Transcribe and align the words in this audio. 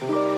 Thank. 0.00 0.29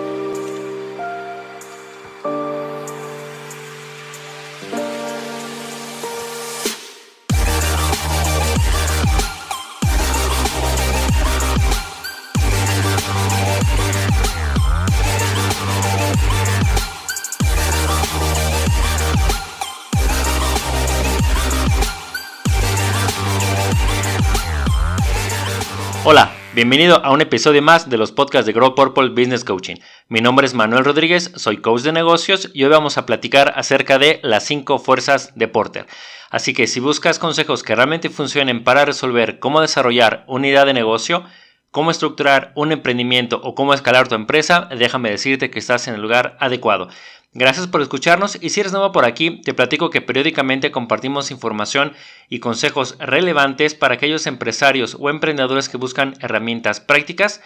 Bienvenido 26.53 27.03
a 27.03 27.11
un 27.11 27.21
episodio 27.21 27.63
más 27.63 27.89
de 27.89 27.97
los 27.97 28.11
podcasts 28.11 28.45
de 28.45 28.53
Grow 28.53 28.75
Purple 28.75 29.09
Business 29.09 29.43
Coaching. 29.43 29.77
Mi 30.07 30.21
nombre 30.21 30.45
es 30.45 30.53
Manuel 30.53 30.85
Rodríguez, 30.85 31.31
soy 31.35 31.57
coach 31.57 31.81
de 31.81 31.91
negocios 31.91 32.51
y 32.53 32.63
hoy 32.63 32.69
vamos 32.69 32.99
a 32.99 33.07
platicar 33.07 33.53
acerca 33.55 33.97
de 33.97 34.19
las 34.21 34.45
5 34.45 34.77
fuerzas 34.77 35.31
de 35.35 35.47
Porter. 35.47 35.87
Así 36.29 36.53
que 36.53 36.67
si 36.67 36.79
buscas 36.79 37.17
consejos 37.17 37.63
que 37.63 37.75
realmente 37.75 38.09
funcionen 38.09 38.63
para 38.63 38.85
resolver 38.85 39.39
cómo 39.39 39.61
desarrollar 39.61 40.25
una 40.27 40.47
idea 40.47 40.65
de 40.65 40.73
negocio, 40.73 41.23
cómo 41.71 41.89
estructurar 41.89 42.51
un 42.55 42.71
emprendimiento 42.71 43.41
o 43.43 43.55
cómo 43.55 43.73
escalar 43.73 44.07
tu 44.07 44.13
empresa, 44.13 44.69
déjame 44.77 45.09
decirte 45.09 45.49
que 45.49 45.57
estás 45.57 45.87
en 45.87 45.95
el 45.95 46.01
lugar 46.01 46.37
adecuado. 46.39 46.87
Gracias 47.35 47.65
por 47.65 47.81
escucharnos 47.81 48.37
y 48.39 48.51
si 48.51 48.59
eres 48.59 48.73
nuevo 48.73 48.91
por 48.91 49.05
aquí, 49.05 49.41
te 49.41 49.55
platico 49.55 49.89
que 49.89 50.01
periódicamente 50.01 50.71
compartimos 50.71 51.31
información 51.31 51.93
y 52.29 52.39
consejos 52.39 52.95
relevantes 52.99 53.73
para 53.73 53.95
aquellos 53.95 54.27
empresarios 54.27 54.95
o 54.99 55.09
emprendedores 55.09 55.67
que 55.67 55.77
buscan 55.77 56.13
herramientas 56.19 56.79
prácticas 56.79 57.41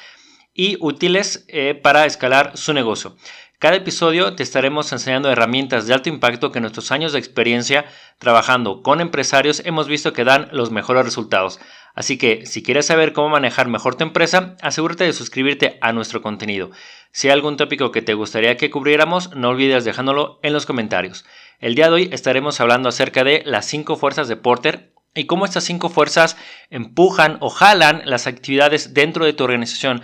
y 0.53 0.75
útiles 0.81 1.45
eh, 1.47 1.73
para 1.73 2.05
escalar 2.05 2.57
su 2.57 2.73
negocio. 2.73 3.15
Cada 3.59 3.77
episodio 3.77 4.35
te 4.35 4.43
estaremos 4.43 4.91
enseñando 4.91 5.31
herramientas 5.31 5.87
de 5.87 5.93
alto 5.95 6.09
impacto 6.09 6.51
que 6.51 6.59
en 6.59 6.61
nuestros 6.61 6.91
años 6.91 7.11
de 7.11 7.17
experiencia 7.17 7.85
trabajando 8.19 8.83
con 8.83 9.01
empresarios 9.01 9.63
hemos 9.65 9.87
visto 9.87 10.13
que 10.13 10.23
dan 10.23 10.47
los 10.51 10.69
mejores 10.69 11.03
resultados. 11.03 11.59
Así 11.95 12.19
que 12.19 12.45
si 12.45 12.61
quieres 12.61 12.85
saber 12.85 13.13
cómo 13.13 13.29
manejar 13.29 13.67
mejor 13.67 13.95
tu 13.95 14.03
empresa, 14.03 14.55
asegúrate 14.61 15.05
de 15.05 15.13
suscribirte 15.13 15.79
a 15.81 15.91
nuestro 15.91 16.21
contenido. 16.21 16.69
Si 17.11 17.29
hay 17.29 17.33
algún 17.33 17.57
tópico 17.57 17.91
que 17.91 18.03
te 18.03 18.13
gustaría 18.13 18.57
que 18.57 18.69
cubriéramos, 18.69 19.35
no 19.35 19.49
olvides 19.49 19.85
dejándolo 19.85 20.39
en 20.43 20.53
los 20.53 20.67
comentarios. 20.67 21.25
El 21.57 21.73
día 21.73 21.87
de 21.87 21.93
hoy 21.93 22.09
estaremos 22.13 22.61
hablando 22.61 22.89
acerca 22.89 23.23
de 23.23 23.41
las 23.43 23.65
5 23.65 23.95
fuerzas 23.95 24.27
de 24.27 24.35
Porter 24.35 24.93
y 25.15 25.25
cómo 25.25 25.45
estas 25.45 25.63
5 25.63 25.89
fuerzas 25.89 26.37
empujan 26.69 27.37
o 27.39 27.49
jalan 27.49 28.03
las 28.05 28.27
actividades 28.27 28.93
dentro 28.93 29.25
de 29.25 29.33
tu 29.33 29.45
organización. 29.45 30.03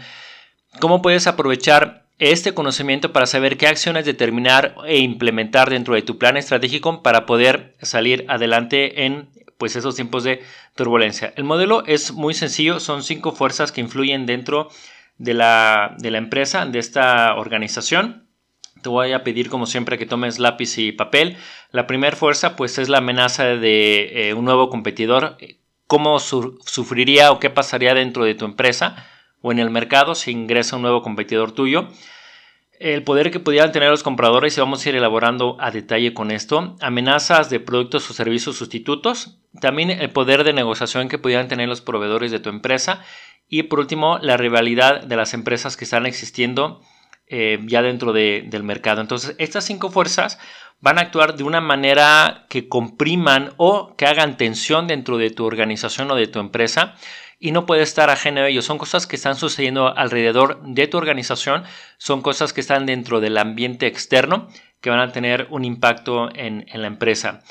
Cómo 0.80 1.04
puedes 1.04 1.28
aprovechar 1.28 2.03
este 2.20 2.54
conocimiento 2.54 3.12
para 3.12 3.26
saber 3.26 3.58
qué 3.58 3.68
acciones 3.68 4.06
determinar 4.06 4.76
e 4.86 5.00
implementar 5.00 5.70
dentro 5.70 5.96
de 5.96 6.02
tu 6.02 6.18
plan 6.18 6.38
estratégico 6.38 7.02
para 7.02 7.26
poder 7.26 7.76
salir 7.82 8.26
adelante 8.28 9.06
en 9.06 9.30
pues 9.58 9.76
esos 9.76 9.96
tiempos 9.96 10.24
de 10.24 10.42
turbulencia. 10.76 11.34
El 11.36 11.44
modelo 11.44 11.84
es 11.86 12.12
muy 12.12 12.34
sencillo, 12.34 12.80
son 12.80 13.04
cinco 13.04 13.32
fuerzas 13.32 13.72
que 13.72 13.82
influyen 13.82 14.26
dentro 14.26 14.70
de 15.18 15.34
la, 15.34 15.96
empresa, 16.02 16.66
de 16.66 16.80
esta 16.80 17.36
organización. 17.36 18.28
Te 18.82 18.90
voy 18.90 19.14
a 19.14 19.24
pedir 19.24 19.50
como 19.50 19.66
siempre 19.66 19.98
que 19.98 20.06
tomes 20.06 20.40
lápiz 20.40 20.78
y 20.78 20.92
papel. 20.92 21.38
La 21.72 21.88
primera 21.88 22.16
fuerza 22.16 22.56
pues 22.56 22.78
es 22.78 22.90
la 22.90 22.98
amenaza 22.98 23.46
de 23.46 24.30
eh, 24.30 24.34
un 24.34 24.46
nuevo 24.46 24.70
competidor. 24.70 25.38
¿Cómo 25.88 26.20
sufriría 26.20 27.32
o 27.32 27.40
qué 27.40 27.50
pasaría 27.50 27.94
dentro 27.94 28.26
de 28.26 28.36
tu 28.36 28.46
empresa 28.46 29.08
o 29.44 29.52
en 29.52 29.60
el 29.60 29.70
mercado 29.70 30.16
si 30.16 30.32
ingresa 30.32 30.78
un 30.78 30.82
nuevo 30.82 31.04
competidor 31.04 31.52
tuyo? 31.52 31.90
el 32.84 33.04
poder 33.04 33.32
que 33.32 33.40
pudieran 33.40 33.72
tener 33.72 33.90
los 33.90 34.04
compradores 34.04 34.58
y 34.58 34.60
vamos 34.60 34.86
a 34.86 34.90
ir 34.90 34.96
elaborando 34.96 35.56
a 35.62 35.72
detalle 35.72 36.14
con 36.14 36.32
esto, 36.32 36.76
amenazas 36.82 37.50
de 37.50 37.62
productos 37.62 38.10
o 38.10 38.14
servicios 38.14 38.58
sustitutos, 38.58 39.38
también 39.62 39.90
el 39.90 40.10
poder 40.10 40.44
de 40.44 40.52
negociación 40.52 41.08
que 41.08 41.18
pudieran 41.18 41.48
tener 41.48 41.70
los 41.70 41.80
proveedores 41.80 42.30
de 42.32 42.42
tu 42.42 42.50
empresa 42.50 43.02
y 43.48 43.64
por 43.64 43.80
último 43.80 44.18
la 44.22 44.36
rivalidad 44.36 45.02
de 45.02 45.16
las 45.16 45.34
empresas 45.34 45.78
que 45.78 45.86
están 45.86 46.06
existiendo 46.06 46.82
eh, 47.28 47.60
ya 47.68 47.82
dentro 47.82 48.12
del 48.12 48.64
mercado. 48.64 49.00
Entonces 49.00 49.36
estas 49.38 49.64
cinco 49.64 49.90
fuerzas 49.90 50.38
van 50.82 50.98
a 50.98 51.04
actuar 51.04 51.38
de 51.38 51.44
una 51.44 51.62
manera 51.62 52.48
que 52.50 52.68
compriman 52.68 53.54
o 53.56 53.96
que 53.96 54.08
hagan 54.08 54.36
tensión 54.36 54.88
dentro 54.88 55.18
de 55.18 55.30
tu 55.30 55.46
organización 55.46 56.12
o 56.12 56.16
de 56.16 56.28
tu 56.28 56.40
empresa 56.40 56.96
y 57.44 57.52
no 57.52 57.66
puede 57.66 57.82
estar 57.82 58.10
ajeno 58.10 58.40
a 58.40 58.48
ello. 58.48 58.62
Son 58.62 58.78
cosas 58.78 59.06
que 59.06 59.18
están 59.18 59.36
sucediendo 59.36 59.98
alrededor 59.98 60.64
de 60.64 60.88
tu 60.88 60.98
organización, 60.98 61.66
son 61.98 62.22
cosas 62.22 62.54
que 62.54 62.62
están 62.62 62.86
dentro 62.86 63.20
del 63.20 63.38
ambiente 63.38 63.86
externo 63.86 64.48
que 64.80 64.90
van 64.90 65.02
a 65.02 65.12
tener 65.12 65.48
un 65.50 65.66
impacto 65.66 66.30
en, 66.34 66.66
la 66.74 66.88
empresa. 66.88 67.42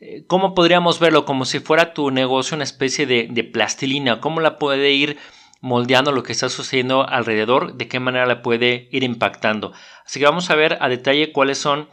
Eh, 0.00 0.24
¿Cómo 0.26 0.54
podríamos 0.54 1.00
verlo? 1.00 1.26
Como 1.26 1.44
si 1.44 1.60
fuera 1.60 1.92
tu 1.92 2.10
negocio 2.10 2.54
una 2.54 2.64
especie 2.64 3.04
de, 3.04 3.44
plastilina. 3.44 4.20
¿Cómo 4.20 4.40
la 4.40 4.56
puede 4.56 4.92
ir 4.92 5.18
moldeando 5.60 6.12
lo 6.12 6.22
que 6.22 6.32
está 6.32 6.48
sucediendo 6.48 7.06
alrededor? 7.06 7.74
¿De 7.74 7.88
qué 7.88 8.00
manera 8.00 8.24
la 8.24 8.40
puede 8.40 8.88
ir 8.90 9.02
impactando? 9.04 9.74
Así 10.06 10.18
que 10.18 10.24
vamos 10.24 10.48
a 10.48 10.54
ver 10.54 10.78
a 10.80 10.88
detalle 10.88 11.30
cuáles 11.30 11.58
son 11.58 11.90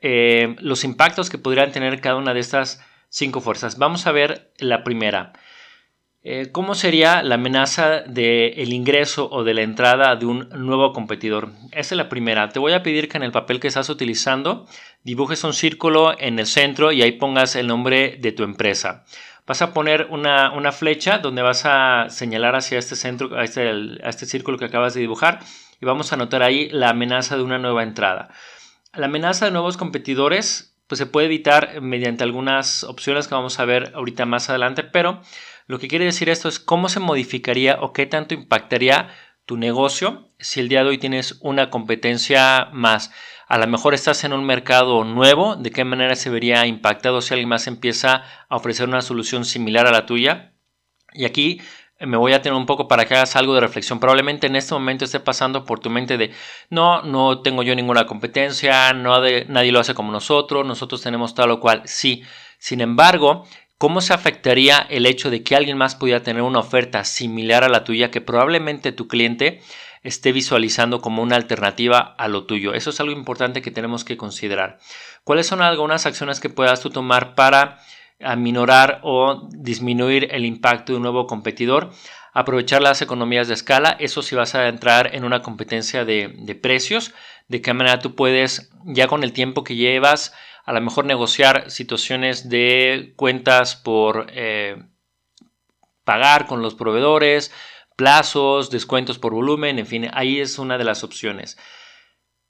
eh, 0.00 0.56
los 0.60 0.82
impactos 0.82 1.28
que 1.28 1.36
podrían 1.36 1.72
tener 1.72 2.00
cada 2.00 2.16
una 2.16 2.32
de 2.32 2.40
estas 2.40 2.82
cinco 3.10 3.42
fuerzas. 3.42 3.76
Vamos 3.76 4.06
a 4.06 4.12
ver 4.12 4.50
la 4.56 4.82
primera. 4.82 5.34
Eh, 6.24 6.50
¿Cómo 6.52 6.76
sería 6.76 7.20
la 7.24 7.34
amenaza 7.34 8.02
del 8.02 8.72
ingreso 8.72 9.28
o 9.32 9.42
de 9.42 9.54
la 9.54 9.62
entrada 9.62 10.14
de 10.14 10.24
un 10.24 10.48
nuevo 10.50 10.92
competidor? 10.92 11.48
Esa 11.72 11.94
es 11.94 11.96
la 11.96 12.08
primera. 12.08 12.48
Te 12.50 12.60
voy 12.60 12.74
a 12.74 12.84
pedir 12.84 13.08
que 13.08 13.16
en 13.16 13.24
el 13.24 13.32
papel 13.32 13.58
que 13.58 13.66
estás 13.66 13.88
utilizando 13.88 14.66
dibujes 15.02 15.42
un 15.42 15.52
círculo 15.52 16.16
en 16.16 16.38
el 16.38 16.46
centro 16.46 16.92
y 16.92 17.02
ahí 17.02 17.12
pongas 17.12 17.56
el 17.56 17.66
nombre 17.66 18.18
de 18.20 18.30
tu 18.30 18.44
empresa. 18.44 19.04
Vas 19.48 19.62
a 19.62 19.72
poner 19.74 20.06
una, 20.10 20.70
flecha 20.70 21.18
donde 21.18 21.42
vas 21.42 21.62
a 21.64 22.06
señalar 22.08 22.54
hacia 22.54 22.78
este 22.78 22.94
centro, 22.94 23.36
a 23.36 23.42
este, 23.42 23.72
este 24.08 24.26
círculo 24.26 24.58
que 24.58 24.66
acabas 24.66 24.94
de 24.94 25.00
dibujar 25.00 25.40
y 25.80 25.86
vamos 25.86 26.12
a 26.12 26.14
anotar 26.14 26.44
ahí 26.44 26.68
la 26.70 26.90
amenaza 26.90 27.36
de 27.36 27.42
una 27.42 27.58
nueva 27.58 27.82
entrada. 27.82 28.28
La 28.94 29.06
amenaza 29.06 29.46
de 29.46 29.50
nuevos 29.50 29.76
competidores 29.76 30.72
pues 30.86 30.98
se 30.98 31.06
puede 31.06 31.26
evitar 31.26 31.80
mediante 31.80 32.22
algunas 32.22 32.84
opciones 32.84 33.26
que 33.26 33.34
vamos 33.34 33.58
a 33.58 33.64
ver 33.64 33.92
ahorita 33.94 34.26
más 34.26 34.50
adelante, 34.50 34.84
pero 34.84 35.22
lo 35.72 35.78
que 35.78 35.88
quiere 35.88 36.04
decir 36.04 36.28
esto 36.28 36.50
es 36.50 36.58
cómo 36.58 36.90
se 36.90 37.00
modificaría 37.00 37.78
o 37.80 37.94
qué 37.94 38.04
tanto 38.04 38.34
impactaría 38.34 39.08
tu 39.46 39.56
negocio 39.56 40.28
si 40.38 40.60
el 40.60 40.68
día 40.68 40.82
de 40.82 40.90
hoy 40.90 40.98
tienes 40.98 41.38
una 41.40 41.70
competencia 41.70 42.68
más. 42.74 43.10
A 43.48 43.56
lo 43.56 43.66
mejor 43.66 43.94
estás 43.94 44.22
en 44.24 44.34
un 44.34 44.44
mercado 44.44 45.02
nuevo, 45.04 45.56
de 45.56 45.70
qué 45.70 45.84
manera 45.84 46.14
se 46.14 46.28
vería 46.28 46.66
impactado 46.66 47.22
si 47.22 47.32
alguien 47.32 47.48
más 47.48 47.68
empieza 47.68 48.22
a 48.50 48.56
ofrecer 48.56 48.86
una 48.86 49.00
solución 49.00 49.46
similar 49.46 49.86
a 49.86 49.92
la 49.92 50.04
tuya. 50.04 50.52
Y 51.14 51.24
aquí 51.24 51.62
me 52.00 52.18
voy 52.18 52.34
a 52.34 52.42
tener 52.42 52.58
un 52.58 52.66
poco 52.66 52.86
para 52.86 53.06
que 53.06 53.14
hagas 53.14 53.34
algo 53.36 53.54
de 53.54 53.62
reflexión. 53.62 53.98
Probablemente 53.98 54.48
en 54.48 54.56
este 54.56 54.74
momento 54.74 55.06
esté 55.06 55.20
pasando 55.20 55.64
por 55.64 55.80
tu 55.80 55.88
mente 55.88 56.18
de 56.18 56.32
no, 56.68 57.00
no 57.00 57.40
tengo 57.40 57.62
yo 57.62 57.74
ninguna 57.74 58.04
competencia, 58.04 58.92
no 58.92 59.18
nadie 59.48 59.72
lo 59.72 59.80
hace 59.80 59.94
como 59.94 60.12
nosotros, 60.12 60.66
nosotros 60.66 61.00
tenemos 61.00 61.34
tal 61.34 61.50
o 61.50 61.60
cual. 61.60 61.80
Sí, 61.86 62.24
sin 62.58 62.82
embargo, 62.82 63.46
¿Cómo 63.82 64.00
se 64.00 64.14
afectaría 64.14 64.78
el 64.78 65.06
hecho 65.06 65.28
de 65.28 65.42
que 65.42 65.56
alguien 65.56 65.76
más 65.76 65.96
pudiera 65.96 66.22
tener 66.22 66.44
una 66.44 66.60
oferta 66.60 67.02
similar 67.02 67.64
a 67.64 67.68
la 67.68 67.82
tuya 67.82 68.12
que 68.12 68.20
probablemente 68.20 68.92
tu 68.92 69.08
cliente 69.08 69.60
esté 70.04 70.30
visualizando 70.30 71.00
como 71.00 71.20
una 71.20 71.34
alternativa 71.34 71.98
a 72.16 72.28
lo 72.28 72.44
tuyo? 72.44 72.74
Eso 72.74 72.90
es 72.90 73.00
algo 73.00 73.12
importante 73.12 73.60
que 73.60 73.72
tenemos 73.72 74.04
que 74.04 74.16
considerar. 74.16 74.78
¿Cuáles 75.24 75.48
son 75.48 75.62
algunas 75.62 76.06
acciones 76.06 76.38
que 76.38 76.48
puedas 76.48 76.80
tú 76.80 76.90
tomar 76.90 77.34
para 77.34 77.80
aminorar 78.20 79.00
o 79.02 79.48
disminuir 79.50 80.28
el 80.30 80.44
impacto 80.44 80.92
de 80.92 80.98
un 80.98 81.02
nuevo 81.02 81.26
competidor? 81.26 81.90
Aprovechar 82.34 82.82
las 82.82 83.02
economías 83.02 83.48
de 83.48 83.54
escala, 83.54 83.96
eso 83.98 84.22
si 84.22 84.36
vas 84.36 84.54
a 84.54 84.68
entrar 84.68 85.12
en 85.12 85.24
una 85.24 85.42
competencia 85.42 86.04
de, 86.04 86.32
de 86.38 86.54
precios, 86.54 87.12
de 87.48 87.60
qué 87.60 87.74
manera 87.74 87.98
tú 87.98 88.14
puedes, 88.14 88.70
ya 88.84 89.08
con 89.08 89.24
el 89.24 89.32
tiempo 89.32 89.64
que 89.64 89.74
llevas, 89.74 90.32
a 90.64 90.72
lo 90.72 90.80
mejor 90.80 91.04
negociar 91.04 91.70
situaciones 91.70 92.48
de 92.48 93.14
cuentas 93.16 93.76
por 93.76 94.26
eh, 94.30 94.82
pagar 96.04 96.46
con 96.46 96.62
los 96.62 96.74
proveedores, 96.74 97.52
plazos, 97.96 98.70
descuentos 98.70 99.18
por 99.18 99.32
volumen, 99.32 99.78
en 99.78 99.86
fin, 99.86 100.08
ahí 100.12 100.40
es 100.40 100.58
una 100.58 100.78
de 100.78 100.84
las 100.84 101.04
opciones. 101.04 101.58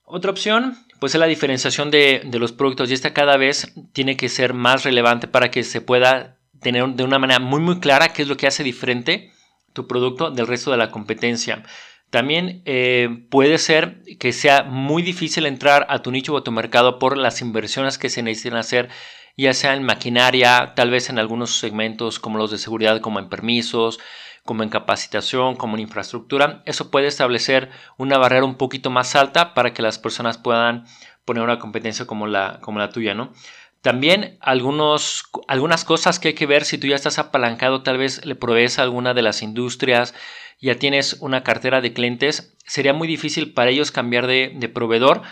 Otra 0.04 0.30
opción, 0.30 0.76
pues 1.00 1.14
es 1.14 1.20
la 1.20 1.26
diferenciación 1.26 1.90
de, 1.90 2.22
de 2.24 2.38
los 2.38 2.52
productos 2.52 2.90
y 2.90 2.94
esta 2.94 3.14
cada 3.14 3.36
vez 3.36 3.72
tiene 3.92 4.16
que 4.16 4.28
ser 4.28 4.52
más 4.52 4.84
relevante 4.84 5.26
para 5.28 5.50
que 5.50 5.62
se 5.62 5.80
pueda 5.80 6.38
tener 6.60 6.86
de 6.88 7.02
una 7.04 7.18
manera 7.18 7.40
muy 7.40 7.60
muy 7.60 7.80
clara 7.80 8.12
qué 8.12 8.22
es 8.22 8.28
lo 8.28 8.36
que 8.36 8.46
hace 8.46 8.62
diferente 8.62 9.32
tu 9.72 9.86
producto 9.86 10.30
del 10.30 10.46
resto 10.46 10.70
de 10.70 10.76
la 10.76 10.90
competencia. 10.90 11.64
También 12.12 12.60
eh, 12.66 13.24
puede 13.30 13.56
ser 13.56 14.02
que 14.18 14.34
sea 14.34 14.64
muy 14.64 15.00
difícil 15.00 15.46
entrar 15.46 15.86
a 15.88 16.02
tu 16.02 16.10
nicho 16.10 16.34
o 16.34 16.36
a 16.36 16.44
tu 16.44 16.52
mercado 16.52 16.98
por 16.98 17.16
las 17.16 17.40
inversiones 17.40 17.96
que 17.96 18.10
se 18.10 18.22
necesitan 18.22 18.58
hacer, 18.58 18.90
ya 19.34 19.54
sea 19.54 19.72
en 19.72 19.82
maquinaria, 19.82 20.74
tal 20.76 20.90
vez 20.90 21.08
en 21.08 21.18
algunos 21.18 21.58
segmentos 21.58 22.18
como 22.18 22.36
los 22.36 22.50
de 22.50 22.58
seguridad, 22.58 23.00
como 23.00 23.18
en 23.18 23.30
permisos, 23.30 23.98
como 24.44 24.62
en 24.62 24.68
capacitación, 24.68 25.56
como 25.56 25.76
en 25.76 25.84
infraestructura, 25.84 26.62
eso 26.66 26.90
puede 26.90 27.06
establecer 27.06 27.70
una 27.96 28.18
barrera 28.18 28.44
un 28.44 28.56
poquito 28.56 28.90
más 28.90 29.16
alta 29.16 29.54
para 29.54 29.72
que 29.72 29.80
las 29.80 29.98
personas 29.98 30.36
puedan 30.36 30.84
poner 31.24 31.42
una 31.42 31.58
competencia 31.58 32.04
como 32.06 32.26
la, 32.26 32.58
como 32.60 32.78
la 32.78 32.90
tuya, 32.90 33.14
¿no? 33.14 33.32
También 33.80 34.36
algunos, 34.42 35.24
algunas 35.48 35.86
cosas 35.86 36.18
que 36.18 36.28
hay 36.28 36.34
que 36.34 36.46
ver 36.46 36.66
si 36.66 36.76
tú 36.76 36.88
ya 36.88 36.94
estás 36.94 37.18
apalancado, 37.18 37.82
tal 37.82 37.96
vez 37.96 38.22
le 38.26 38.34
provees 38.34 38.78
a 38.78 38.82
alguna 38.82 39.14
de 39.14 39.22
las 39.22 39.42
industrias, 39.42 40.14
ya 40.60 40.78
tienes 40.78 41.14
una 41.20 41.42
cartera 41.42 41.80
de 41.80 41.92
clientes, 41.92 42.56
sería 42.66 42.92
muy 42.92 43.08
difícil 43.08 43.52
para 43.52 43.70
ellos 43.70 43.90
cambiar 43.90 44.26
de, 44.26 44.70
proveedor 44.72 45.22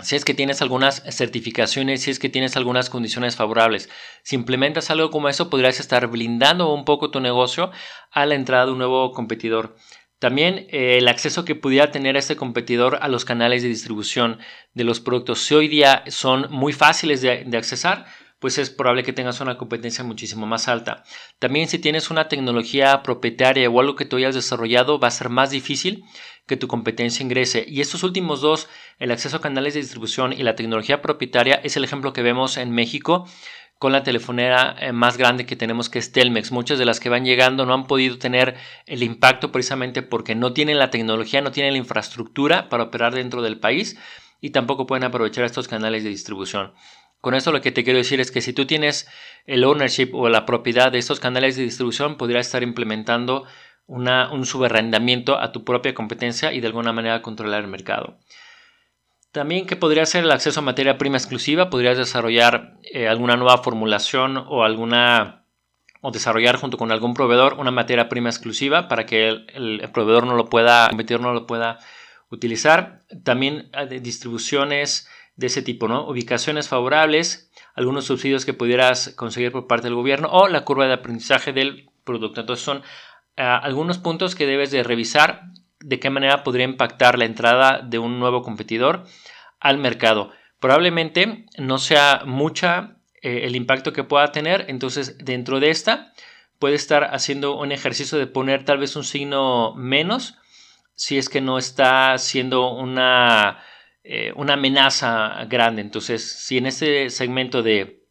si 0.00 0.14
es 0.14 0.24
que 0.24 0.32
tienes 0.32 0.62
algunas 0.62 1.02
certificaciones, 1.10 2.02
si 2.02 2.12
es 2.12 2.20
que 2.20 2.28
tienes 2.28 2.56
algunas 2.56 2.88
condiciones 2.88 3.34
favorables. 3.34 3.90
Si 4.22 4.36
implementas 4.36 4.90
algo 4.90 5.10
como 5.10 5.28
eso, 5.28 5.50
podrías 5.50 5.80
estar 5.80 6.06
blindando 6.06 6.72
un 6.72 6.84
poco 6.84 7.10
tu 7.10 7.18
negocio 7.18 7.72
a 8.12 8.24
la 8.24 8.36
entrada 8.36 8.66
de 8.66 8.72
un 8.72 8.78
nuevo 8.78 9.10
competidor. 9.10 9.74
También 10.20 10.68
eh, 10.70 10.98
el 10.98 11.08
acceso 11.08 11.44
que 11.44 11.56
pudiera 11.56 11.90
tener 11.90 12.16
este 12.16 12.36
competidor 12.36 12.98
a 13.00 13.08
los 13.08 13.24
canales 13.24 13.62
de 13.62 13.68
distribución 13.68 14.38
de 14.72 14.84
los 14.84 15.00
productos. 15.00 15.40
Si 15.40 15.54
hoy 15.54 15.66
día 15.66 16.04
son 16.06 16.46
muy 16.50 16.72
fáciles 16.72 17.20
de, 17.20 17.42
de 17.44 17.56
accesar, 17.56 18.06
pues 18.38 18.58
es 18.58 18.70
probable 18.70 19.02
que 19.02 19.12
tengas 19.12 19.40
una 19.40 19.58
competencia 19.58 20.04
muchísimo 20.04 20.46
más 20.46 20.68
alta. 20.68 21.04
También 21.38 21.68
si 21.68 21.78
tienes 21.78 22.10
una 22.10 22.28
tecnología 22.28 23.02
propietaria 23.02 23.68
o 23.68 23.80
algo 23.80 23.96
que 23.96 24.04
tú 24.04 24.16
hayas 24.16 24.34
desarrollado, 24.34 24.98
va 24.98 25.08
a 25.08 25.12
ser 25.12 25.28
más 25.28 25.50
difícil 25.50 26.04
que 26.46 26.56
tu 26.56 26.68
competencia 26.68 27.22
ingrese. 27.22 27.64
Y 27.68 27.80
estos 27.80 28.02
últimos 28.02 28.40
dos, 28.40 28.68
el 28.98 29.10
acceso 29.10 29.36
a 29.36 29.40
canales 29.40 29.74
de 29.74 29.80
distribución 29.80 30.32
y 30.32 30.42
la 30.42 30.56
tecnología 30.56 31.02
propietaria, 31.02 31.56
es 31.62 31.76
el 31.76 31.84
ejemplo 31.84 32.12
que 32.12 32.22
vemos 32.22 32.56
en 32.56 32.70
México 32.70 33.26
con 33.78 33.92
la 33.92 34.02
telefonera 34.02 34.74
eh, 34.80 34.92
más 34.92 35.16
grande 35.16 35.46
que 35.46 35.56
tenemos 35.56 35.88
que 35.88 35.98
es 35.98 36.12
Telmex. 36.12 36.50
Muchas 36.50 36.78
de 36.78 36.84
las 36.84 37.00
que 37.00 37.08
van 37.08 37.24
llegando 37.24 37.64
no 37.64 37.74
han 37.74 37.86
podido 37.86 38.18
tener 38.18 38.56
el 38.86 39.02
impacto 39.02 39.52
precisamente 39.52 40.02
porque 40.02 40.34
no 40.34 40.52
tienen 40.52 40.78
la 40.78 40.90
tecnología, 40.90 41.40
no 41.40 41.52
tienen 41.52 41.72
la 41.72 41.78
infraestructura 41.78 42.68
para 42.68 42.84
operar 42.84 43.14
dentro 43.14 43.40
del 43.40 43.60
país 43.60 43.96
y 44.40 44.50
tampoco 44.50 44.86
pueden 44.86 45.04
aprovechar 45.04 45.44
estos 45.44 45.68
canales 45.68 46.02
de 46.02 46.10
distribución. 46.10 46.72
Con 47.20 47.34
esto 47.34 47.52
lo 47.52 47.60
que 47.60 47.72
te 47.72 47.84
quiero 47.84 47.98
decir 47.98 48.20
es 48.20 48.30
que 48.30 48.40
si 48.40 48.52
tú 48.52 48.66
tienes 48.66 49.08
el 49.44 49.64
ownership 49.64 50.10
o 50.12 50.28
la 50.28 50.46
propiedad 50.46 50.92
de 50.92 50.98
estos 50.98 51.20
canales 51.20 51.56
de 51.56 51.64
distribución, 51.64 52.16
podrías 52.16 52.46
estar 52.46 52.62
implementando 52.62 53.44
un 53.86 54.44
subarrendamiento 54.44 55.38
a 55.38 55.50
tu 55.50 55.64
propia 55.64 55.94
competencia 55.94 56.52
y 56.52 56.60
de 56.60 56.66
alguna 56.66 56.92
manera 56.92 57.22
controlar 57.22 57.62
el 57.62 57.70
mercado. 57.70 58.18
También 59.32 59.66
que 59.66 59.76
podría 59.76 60.06
ser 60.06 60.24
el 60.24 60.30
acceso 60.30 60.60
a 60.60 60.62
materia 60.62 60.98
prima 60.98 61.16
exclusiva, 61.16 61.70
podrías 61.70 61.98
desarrollar 61.98 62.78
eh, 62.82 63.08
alguna 63.08 63.36
nueva 63.36 63.58
formulación 63.58 64.36
o 64.36 64.64
alguna 64.64 65.44
o 66.00 66.10
desarrollar 66.12 66.56
junto 66.56 66.78
con 66.78 66.92
algún 66.92 67.14
proveedor 67.14 67.54
una 67.54 67.70
materia 67.70 68.08
prima 68.08 68.30
exclusiva 68.30 68.88
para 68.88 69.04
que 69.04 69.28
el, 69.28 69.90
proveedor 69.92 70.26
no 70.26 70.36
lo 70.36 70.48
pueda, 70.48 70.84
el 70.84 70.90
competidor 70.90 71.20
no 71.20 71.32
lo 71.32 71.46
pueda 71.46 71.78
utilizar. 72.30 73.02
También 73.24 73.70
eh, 73.72 74.00
distribuciones 74.00 75.08
de 75.38 75.46
ese 75.46 75.62
tipo, 75.62 75.86
¿no? 75.86 76.06
Ubicaciones 76.08 76.68
favorables, 76.68 77.50
algunos 77.74 78.06
subsidios 78.06 78.44
que 78.44 78.54
pudieras 78.54 79.14
conseguir 79.16 79.52
por 79.52 79.68
parte 79.68 79.86
del 79.86 79.94
gobierno 79.94 80.28
o 80.32 80.48
la 80.48 80.64
curva 80.64 80.88
de 80.88 80.94
aprendizaje 80.94 81.52
del 81.52 81.88
producto. 82.02 82.40
Entonces 82.40 82.64
son 82.64 82.82
algunos 83.36 83.98
puntos 83.98 84.34
que 84.34 84.46
debes 84.46 84.72
de 84.72 84.82
revisar 84.82 85.44
de 85.78 86.00
qué 86.00 86.10
manera 86.10 86.42
podría 86.42 86.64
impactar 86.64 87.16
la 87.16 87.24
entrada 87.24 87.80
de 87.84 88.00
un 88.00 88.18
nuevo 88.18 88.42
competidor 88.42 89.04
al 89.60 89.78
mercado. 89.78 90.32
Probablemente 90.58 91.46
no 91.56 91.78
sea 91.78 92.22
mucha 92.26 92.96
eh, 93.22 93.42
el 93.44 93.54
impacto 93.54 93.92
que 93.92 94.02
pueda 94.02 94.32
tener, 94.32 94.64
entonces 94.66 95.18
dentro 95.18 95.60
de 95.60 95.70
esta 95.70 96.12
puede 96.58 96.74
estar 96.74 97.14
haciendo 97.14 97.56
un 97.56 97.70
ejercicio 97.70 98.18
de 98.18 98.26
poner 98.26 98.64
tal 98.64 98.78
vez 98.78 98.96
un 98.96 99.04
signo 99.04 99.72
menos 99.76 100.36
si 100.96 101.16
es 101.16 101.28
que 101.28 101.40
no 101.40 101.58
está 101.58 102.18
siendo 102.18 102.72
una, 102.72 103.62
eh, 104.04 104.32
una 104.36 104.54
amenaza 104.54 105.44
grande. 105.48 105.82
Entonces, 105.82 106.30
si 106.30 106.58
en 106.58 106.66
este 106.66 107.10
segmento 107.10 107.62
de 107.62 108.04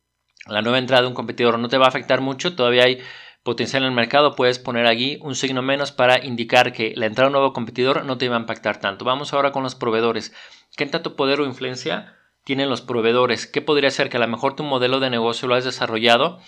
la 0.45 0.61
nueva 0.61 0.79
entrada 0.79 1.01
de 1.01 1.07
un 1.07 1.13
competidor 1.13 1.59
no 1.59 1.69
te 1.69 1.77
va 1.77 1.85
a 1.85 1.89
afectar 1.89 2.21
mucho, 2.21 2.55
todavía 2.55 2.83
hay 2.83 2.99
potencial 3.43 3.83
en 3.83 3.89
el 3.89 3.95
mercado, 3.95 4.35
puedes 4.35 4.59
poner 4.59 4.87
aquí 4.87 5.19
un 5.21 5.33
signo 5.33 5.61
menos 5.61 5.93
para 5.93 6.23
indicar 6.23 6.73
que 6.73 6.93
la 6.97 7.05
entrada 7.05 7.27
de 7.27 7.35
un 7.35 7.39
nuevo 7.39 7.53
competidor 7.53 8.03
no 8.03 8.17
te 8.17 8.27
va 8.27 8.35
a 8.35 8.41
impactar 8.41 8.79
tanto. 8.79 9.05
Vamos 9.05 9.33
ahora 9.33 9.51
con 9.51 9.63
los 9.63 9.75
proveedores. 9.75 10.33
¿Qué 10.75 10.85
tanto 10.85 11.15
poder 11.15 11.39
o 11.39 11.45
influencia 11.45 12.13
tienen 12.43 12.69
los 12.69 12.81
proveedores? 12.81 13.47
¿Qué 13.47 13.61
podría 13.61 13.89
ser 13.89 14.09
que 14.09 14.17
a 14.17 14.19
lo 14.19 14.27
mejor 14.27 14.55
tu 14.55 14.63
modelo 14.63 14.99
de 14.99 15.09
negocio 15.09 15.47
lo 15.47 15.55
has 15.55 15.63
desarrollado 15.63 16.39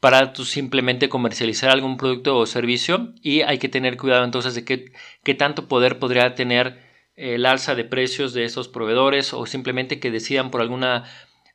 para 0.00 0.34
simplemente 0.34 1.08
comercializar 1.08 1.70
algún 1.70 1.96
producto 1.96 2.38
o 2.38 2.46
servicio 2.46 3.12
y 3.20 3.42
hay 3.42 3.58
que 3.58 3.68
tener 3.68 3.96
cuidado 3.96 4.24
entonces 4.24 4.54
de 4.54 4.64
qué, 4.64 4.92
qué 5.24 5.34
tanto 5.34 5.68
poder 5.68 5.98
podría 5.98 6.34
tener 6.34 6.87
el 7.18 7.44
alza 7.46 7.74
de 7.74 7.84
precios 7.84 8.32
de 8.32 8.44
esos 8.44 8.68
proveedores 8.68 9.34
o 9.34 9.44
simplemente 9.46 10.00
que 10.00 10.10
decidan 10.10 10.50
por 10.50 10.60
alguna 10.60 11.04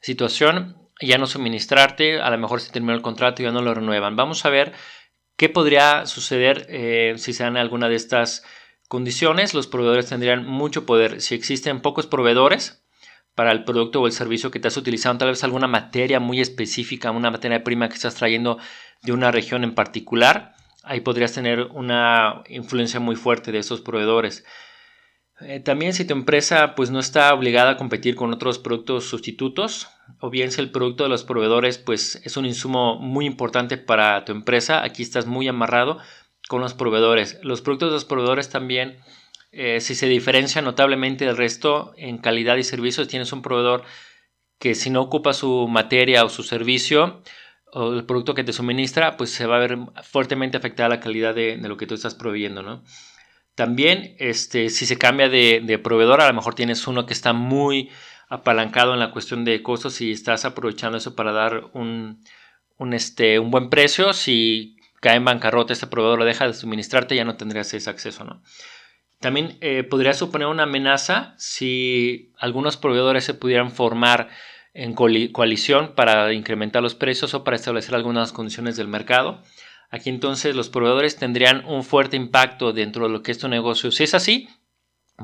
situación 0.02 0.78
ya 1.02 1.18
no 1.18 1.28
suministrarte, 1.28 2.22
a 2.22 2.30
lo 2.30 2.38
mejor 2.38 2.62
se 2.62 2.72
terminó 2.72 2.94
el 2.94 3.02
contrato 3.02 3.42
y 3.42 3.46
ya 3.46 3.52
no 3.52 3.62
lo 3.62 3.74
renuevan. 3.74 4.16
Vamos 4.16 4.46
a 4.46 4.50
ver 4.50 4.74
qué 5.38 5.50
podría 5.50 6.06
suceder 6.06 6.68
eh, 6.70 7.14
si 7.18 7.34
se 7.34 7.44
dan 7.44 7.58
alguna 7.58 7.90
de 7.90 7.96
estas 7.96 8.44
condiciones. 8.88 9.54
Los 9.54 9.68
proveedores 9.68 10.08
tendrían 10.08 10.46
mucho 10.46 10.86
poder. 10.86 11.22
Si 11.22 11.36
existen 11.36 11.82
pocos 11.82 12.08
proveedores 12.08 12.86
para 13.36 13.52
el 13.52 13.64
producto 13.64 14.02
o 14.02 14.08
el 14.08 14.14
servicio 14.14 14.52
que 14.52 14.60
estás 14.60 14.78
utilizando, 14.78 15.20
tal 15.20 15.30
vez 15.30 15.44
alguna 15.44 15.68
materia 15.68 16.20
muy 16.20 16.40
específica, 16.40 17.12
una 17.12 17.32
materia 17.32 17.64
prima 17.64 17.90
que 17.90 17.96
estás 17.96 18.16
trayendo 18.16 18.60
de 19.02 19.12
una 19.12 19.32
región 19.32 19.64
en 19.64 19.74
particular, 19.74 20.54
ahí 20.84 21.02
podrías 21.02 21.34
tener 21.34 21.62
una 21.72 22.44
influencia 22.48 23.00
muy 23.00 23.16
fuerte 23.16 23.52
de 23.52 23.60
esos 23.60 23.82
proveedores. 23.82 24.46
Eh, 25.46 25.60
también 25.60 25.94
si 25.94 26.06
tu 26.06 26.14
empresa 26.14 26.76
pues 26.76 26.90
no 26.92 27.00
está 27.00 27.34
obligada 27.34 27.72
a 27.72 27.78
competir 27.78 28.16
con 28.16 28.34
otros 28.34 28.60
productos 28.60 29.06
sustitutos 29.06 29.90
o 30.20 30.30
bien 30.30 30.52
si 30.52 30.62
el 30.62 30.72
producto 30.72 31.04
de 31.04 31.10
los 31.10 31.24
proveedores 31.24 31.78
pues 31.78 32.22
es 32.24 32.38
un 32.38 32.46
insumo 32.46 33.00
muy 33.00 33.26
importante 33.26 33.78
para 33.78 34.26
tu 34.26 34.32
empresa, 34.32 34.84
aquí 34.84 35.04
estás 35.04 35.26
muy 35.26 35.48
amarrado 35.48 36.00
con 36.48 36.62
los 36.62 36.74
proveedores. 36.74 37.40
Los 37.44 37.62
productos 37.62 37.90
de 37.90 37.94
los 37.94 38.06
proveedores 38.06 38.50
también 38.50 38.98
eh, 39.52 39.82
si 39.82 39.94
se 39.96 40.08
diferencian 40.08 40.66
notablemente 40.66 41.26
del 41.26 41.38
resto 41.38 41.94
en 41.96 42.18
calidad 42.18 42.58
y 42.58 42.64
servicios, 42.64 43.08
tienes 43.08 43.32
un 43.34 43.44
proveedor 43.44 43.84
que 44.60 44.74
si 44.74 44.90
no 44.90 45.02
ocupa 45.02 45.34
su 45.34 45.68
materia 45.68 46.26
o 46.26 46.30
su 46.30 46.44
servicio 46.44 47.22
o 47.72 47.94
el 47.94 48.06
producto 48.06 48.34
que 48.34 48.44
te 48.44 48.54
suministra, 48.54 49.16
pues 49.16 49.30
se 49.32 49.46
va 49.46 49.58
a 49.58 49.60
ver 49.60 49.78
fuertemente 50.04 50.58
afectada 50.58 50.90
la 50.90 51.00
calidad 51.00 51.36
de, 51.36 51.58
de 51.58 51.68
lo 51.68 51.78
que 51.78 51.86
tú 51.86 51.96
estás 51.96 52.16
proveyendo, 52.16 52.64
¿no? 52.64 52.84
También, 53.56 54.16
este, 54.18 54.70
si 54.70 54.86
se 54.86 54.98
cambia 54.98 55.30
de, 55.30 55.80
proveedor, 55.84 56.22
a 56.22 56.28
lo 56.28 56.34
mejor 56.34 56.56
tienes 56.56 56.88
uno 56.88 57.06
que 57.06 57.14
está 57.14 57.34
muy 57.34 57.92
apalancado 58.28 58.94
en 58.94 59.00
la 59.00 59.12
cuestión 59.12 59.46
de 59.46 59.62
costos 59.62 60.02
y 60.02 60.12
estás 60.12 60.46
aprovechando 60.46 60.98
eso 60.98 61.16
para 61.16 61.32
dar 61.32 61.66
un, 61.74 62.24
este, 62.94 63.38
un 63.38 63.52
buen 63.52 63.70
precio. 63.70 64.14
Si 64.14 64.78
cae 65.02 65.18
en 65.18 65.26
bancarrota 65.26 65.74
este 65.74 65.86
proveedor 65.86 66.20
lo 66.20 66.26
deja 66.26 66.48
de 66.48 66.54
suministrarte, 66.54 67.16
ya 67.16 67.26
no 67.26 67.38
tendrías 67.38 67.74
ese 67.74 67.90
acceso. 67.90 68.42
También 69.20 69.58
eh, 69.62 69.84
podría 69.84 70.14
suponer 70.14 70.48
una 70.48 70.64
amenaza 70.64 71.36
si 71.38 72.34
algunos 72.40 72.76
proveedores 72.76 73.24
se 73.24 73.34
pudieran 73.34 73.72
formar 73.72 74.30
en 74.74 74.94
coalición 74.94 75.94
para 75.96 76.34
incrementar 76.34 76.82
los 76.82 76.96
precios 76.96 77.34
o 77.36 77.44
para 77.44 77.56
establecer 77.56 77.94
algunas 77.94 78.34
condiciones 78.34 78.76
del 78.76 78.88
mercado. 78.88 79.44
Aquí 79.94 80.10
entonces 80.10 80.56
los 80.56 80.70
proveedores 80.70 81.18
tendrían 81.18 81.64
un 81.68 81.84
fuerte 81.84 82.18
impacto 82.18 82.74
dentro 82.74 83.06
de 83.06 83.14
lo 83.14 83.22
que 83.22 83.32
es 83.32 83.38
tu 83.38 83.48
negocio. 83.48 83.92
Si 83.92 84.04
es 84.04 84.16
así, 84.16 84.50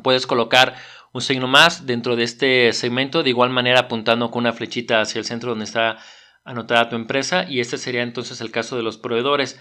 puedes 0.04 0.28
colocar 0.28 0.76
un 1.12 1.22
signo 1.22 1.48
más 1.48 1.88
dentro 1.88 2.16
de 2.16 2.22
este 2.22 2.72
segmento, 2.74 3.24
de 3.24 3.32
igual 3.32 3.50
manera 3.50 3.80
apuntando 3.80 4.30
con 4.30 4.42
una 4.42 4.54
flechita 4.54 5.02
hacia 5.02 5.18
el 5.18 5.26
centro 5.26 5.50
donde 5.50 5.66
está 5.66 5.98
anotada 6.44 6.88
tu 6.88 6.96
empresa 6.96 7.48
y 7.50 7.62
este 7.62 7.80
sería 7.80 8.04
entonces 8.04 8.42
el 8.42 8.52
caso 8.52 8.78
de 8.78 8.84
los 8.84 9.00
proveedores. 9.00 9.60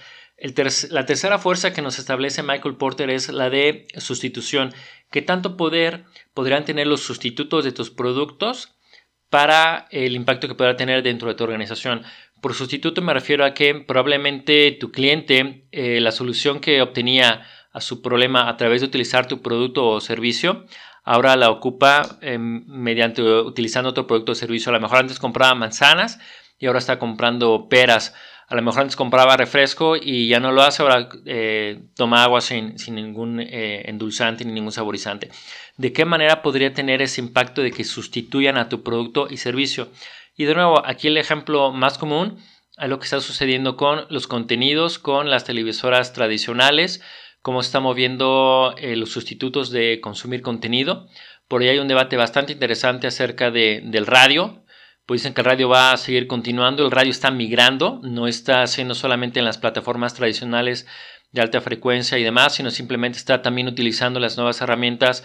la 0.91 1.07
tercera 1.07 1.39
fuerza 1.39 1.73
que 1.73 1.81
nos 1.81 1.99
establece 1.99 2.43
Michael 2.43 2.77
Porter 2.77 3.09
es 3.09 3.31
la 3.31 3.49
de 3.49 3.87
sustitución. 3.97 4.75
¿Qué 5.11 5.23
tanto 5.23 5.57
poder 5.57 6.05
podrían 6.35 6.67
tener 6.67 6.87
los 6.87 7.01
sustitutos 7.01 7.65
de 7.65 7.73
tus 7.73 7.89
productos 7.89 8.77
para 9.31 9.89
el 9.91 10.15
impacto 10.15 10.49
que 10.49 10.55
pueda 10.55 10.77
tener 10.77 11.03
dentro 11.03 11.29
de 11.29 11.35
tu 11.35 11.45
organización? 11.45 12.05
Por 12.41 12.55
sustituto 12.55 13.03
me 13.03 13.15
refiero 13.15 13.45
a 13.45 13.55
que 13.55 13.75
probablemente 13.75 14.73
tu 14.73 14.93
cliente, 14.93 15.67
eh, 15.73 16.01
la 16.01 16.13
solución 16.13 16.61
que 16.61 16.83
obtenía 16.83 17.43
a 17.73 17.81
su 17.81 18.01
problema 18.03 18.49
a 18.49 18.57
través 18.57 18.81
de 18.81 18.87
utilizar 18.87 19.27
tu 19.27 19.43
producto 19.43 19.87
o 19.89 20.01
servicio, 20.01 20.65
ahora 21.05 21.37
la 21.37 21.51
ocupa 21.51 22.19
em, 22.21 22.65
mediante 22.67 23.23
utilizando 23.23 23.91
otro 23.91 24.07
producto 24.07 24.33
o 24.33 24.35
servicio. 24.35 24.71
A 24.71 24.75
lo 24.75 24.81
mejor 24.81 24.99
antes 24.99 25.19
compraba 25.19 25.55
manzanas 25.55 26.19
y 26.59 26.67
ahora 26.67 26.79
está 26.79 26.99
comprando 26.99 27.69
peras. 27.69 28.15
A 28.49 28.55
lo 28.55 28.63
mejor 28.63 28.83
antes 28.83 28.97
compraba 28.97 29.37
refresco 29.37 29.97
y 29.97 30.29
ya 30.29 30.41
no 30.41 30.53
lo 30.53 30.63
hace, 30.63 30.83
ahora 30.83 31.09
eh, 31.27 31.83
toma 31.95 32.25
agua 32.25 32.41
sin, 32.41 32.77
ningún 32.91 33.41
eh, 33.41 33.83
endulzante 33.87 34.45
ni 34.45 34.53
ningún 34.53 34.73
saborizante. 34.73 35.29
¿De 35.77 35.93
qué 35.93 36.07
manera 36.07 36.41
podría 36.41 36.73
tener 36.73 37.03
ese 37.03 37.21
impacto 37.21 37.61
de 37.63 37.73
que 37.73 37.85
sustituyan 37.85 38.57
a 38.57 38.71
tu 38.71 38.83
producto 38.83 39.29
y 39.31 39.37
servicio? 39.37 39.89
Y 40.39 40.45
de 40.45 40.55
nuevo, 40.55 40.87
aquí 40.87 41.09
el 41.09 41.17
ejemplo 41.17 41.73
más 41.73 41.99
común 41.99 42.39
a 42.77 42.87
lo 42.87 43.01
que 43.01 43.05
está 43.07 43.21
sucediendo 43.21 43.77
con 43.77 44.07
los 44.09 44.29
contenidos, 44.29 45.01
con 45.01 45.31
las 45.31 45.43
televisoras 45.43 46.13
tradicionales, 46.13 47.03
cómo 47.43 47.61
se 47.61 47.67
están 47.67 47.83
moviendo 47.83 48.73
eh, 48.79 48.95
los 48.95 49.11
sustitutos 49.11 49.71
de 49.71 50.01
consumir 50.01 50.41
contenido. 50.41 51.09
Por 51.49 51.63
ahí 51.63 51.71
hay 51.71 51.79
un 51.81 51.89
debate 51.89 52.17
bastante 52.17 52.53
interesante 52.53 53.09
acerca 53.09 53.51
de, 53.51 53.83
del 53.85 54.07
radio. 54.07 54.65
Pues 55.07 55.23
dicen 55.23 55.35
que 55.35 55.41
el 55.41 55.47
radio 55.47 55.69
va 55.69 55.91
a 55.91 55.97
seguir 55.97 56.29
continuando, 56.29 56.85
el 56.85 56.93
radio 56.93 57.11
está 57.11 57.33
migrando, 57.33 57.99
no 58.05 58.29
está 58.29 58.63
haciendo 58.63 58.95
solamente 58.95 59.41
en 59.41 59.45
las 59.45 59.59
plataformas 59.59 60.15
tradicionales 60.15 60.87
de 61.33 61.41
alta 61.41 61.61
frecuencia 61.61 62.17
y 62.17 62.23
demás, 62.23 62.55
sino 62.55 62.71
simplemente 62.71 63.19
está 63.19 63.43
también 63.43 63.67
utilizando 63.67 64.21
las 64.21 64.37
nuevas 64.37 64.61
herramientas 64.61 65.25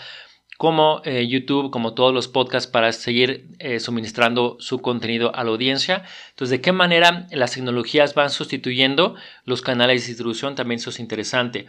como 0.63 1.01
eh, 1.03 1.27
YouTube, 1.27 1.72
como 1.72 1.93
todos 1.93 2.13
los 2.13 2.29
podcasts, 2.29 2.72
para 2.72 2.93
seguir 2.93 3.50
eh, 3.60 3.82
suministrando 3.82 4.55
su 4.62 4.79
contenido 4.79 5.36
a 5.36 5.43
la 5.43 5.50
audiencia. 5.50 6.05
Entonces, 6.29 6.51
¿de 6.51 6.62
qué 6.62 6.72
manera 6.72 7.27
las 7.32 7.51
tecnologías 7.51 8.13
van 8.13 8.29
sustituyendo 8.29 9.15
los 9.43 9.62
canales 9.62 10.03
de 10.03 10.08
distribución? 10.08 10.55
También 10.55 10.79
eso 10.79 10.91
es 10.91 11.01
interesante. 11.01 11.65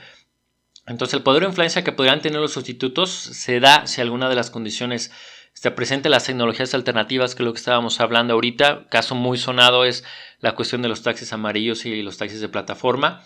Entonces, 0.87 1.15
el 1.15 1.25
poder 1.25 1.43
o 1.43 1.49
influencia 1.49 1.83
que 1.83 1.91
podrían 1.91 2.21
tener 2.21 2.41
los 2.41 2.53
sustitutos 2.53 3.11
se 3.11 3.59
da 3.59 3.89
si 3.89 4.01
alguna 4.01 4.29
de 4.29 4.37
las 4.37 4.51
condiciones 4.51 5.11
está 5.53 5.75
presente. 5.75 6.09
Las 6.09 6.27
tecnologías 6.27 6.73
alternativas, 6.73 7.35
que 7.35 7.43
es 7.43 7.47
lo 7.47 7.53
que 7.53 7.59
estábamos 7.59 7.99
hablando 7.99 8.35
ahorita, 8.35 8.87
caso 8.91 9.17
muy 9.17 9.39
sonado 9.39 9.85
es 9.85 10.05
la 10.39 10.55
cuestión 10.55 10.83
de 10.83 10.89
los 10.89 11.03
taxis 11.03 11.33
amarillos 11.33 11.85
y 11.85 12.01
los 12.03 12.17
taxis 12.17 12.41
de 12.41 12.49
plataforma 12.49 13.25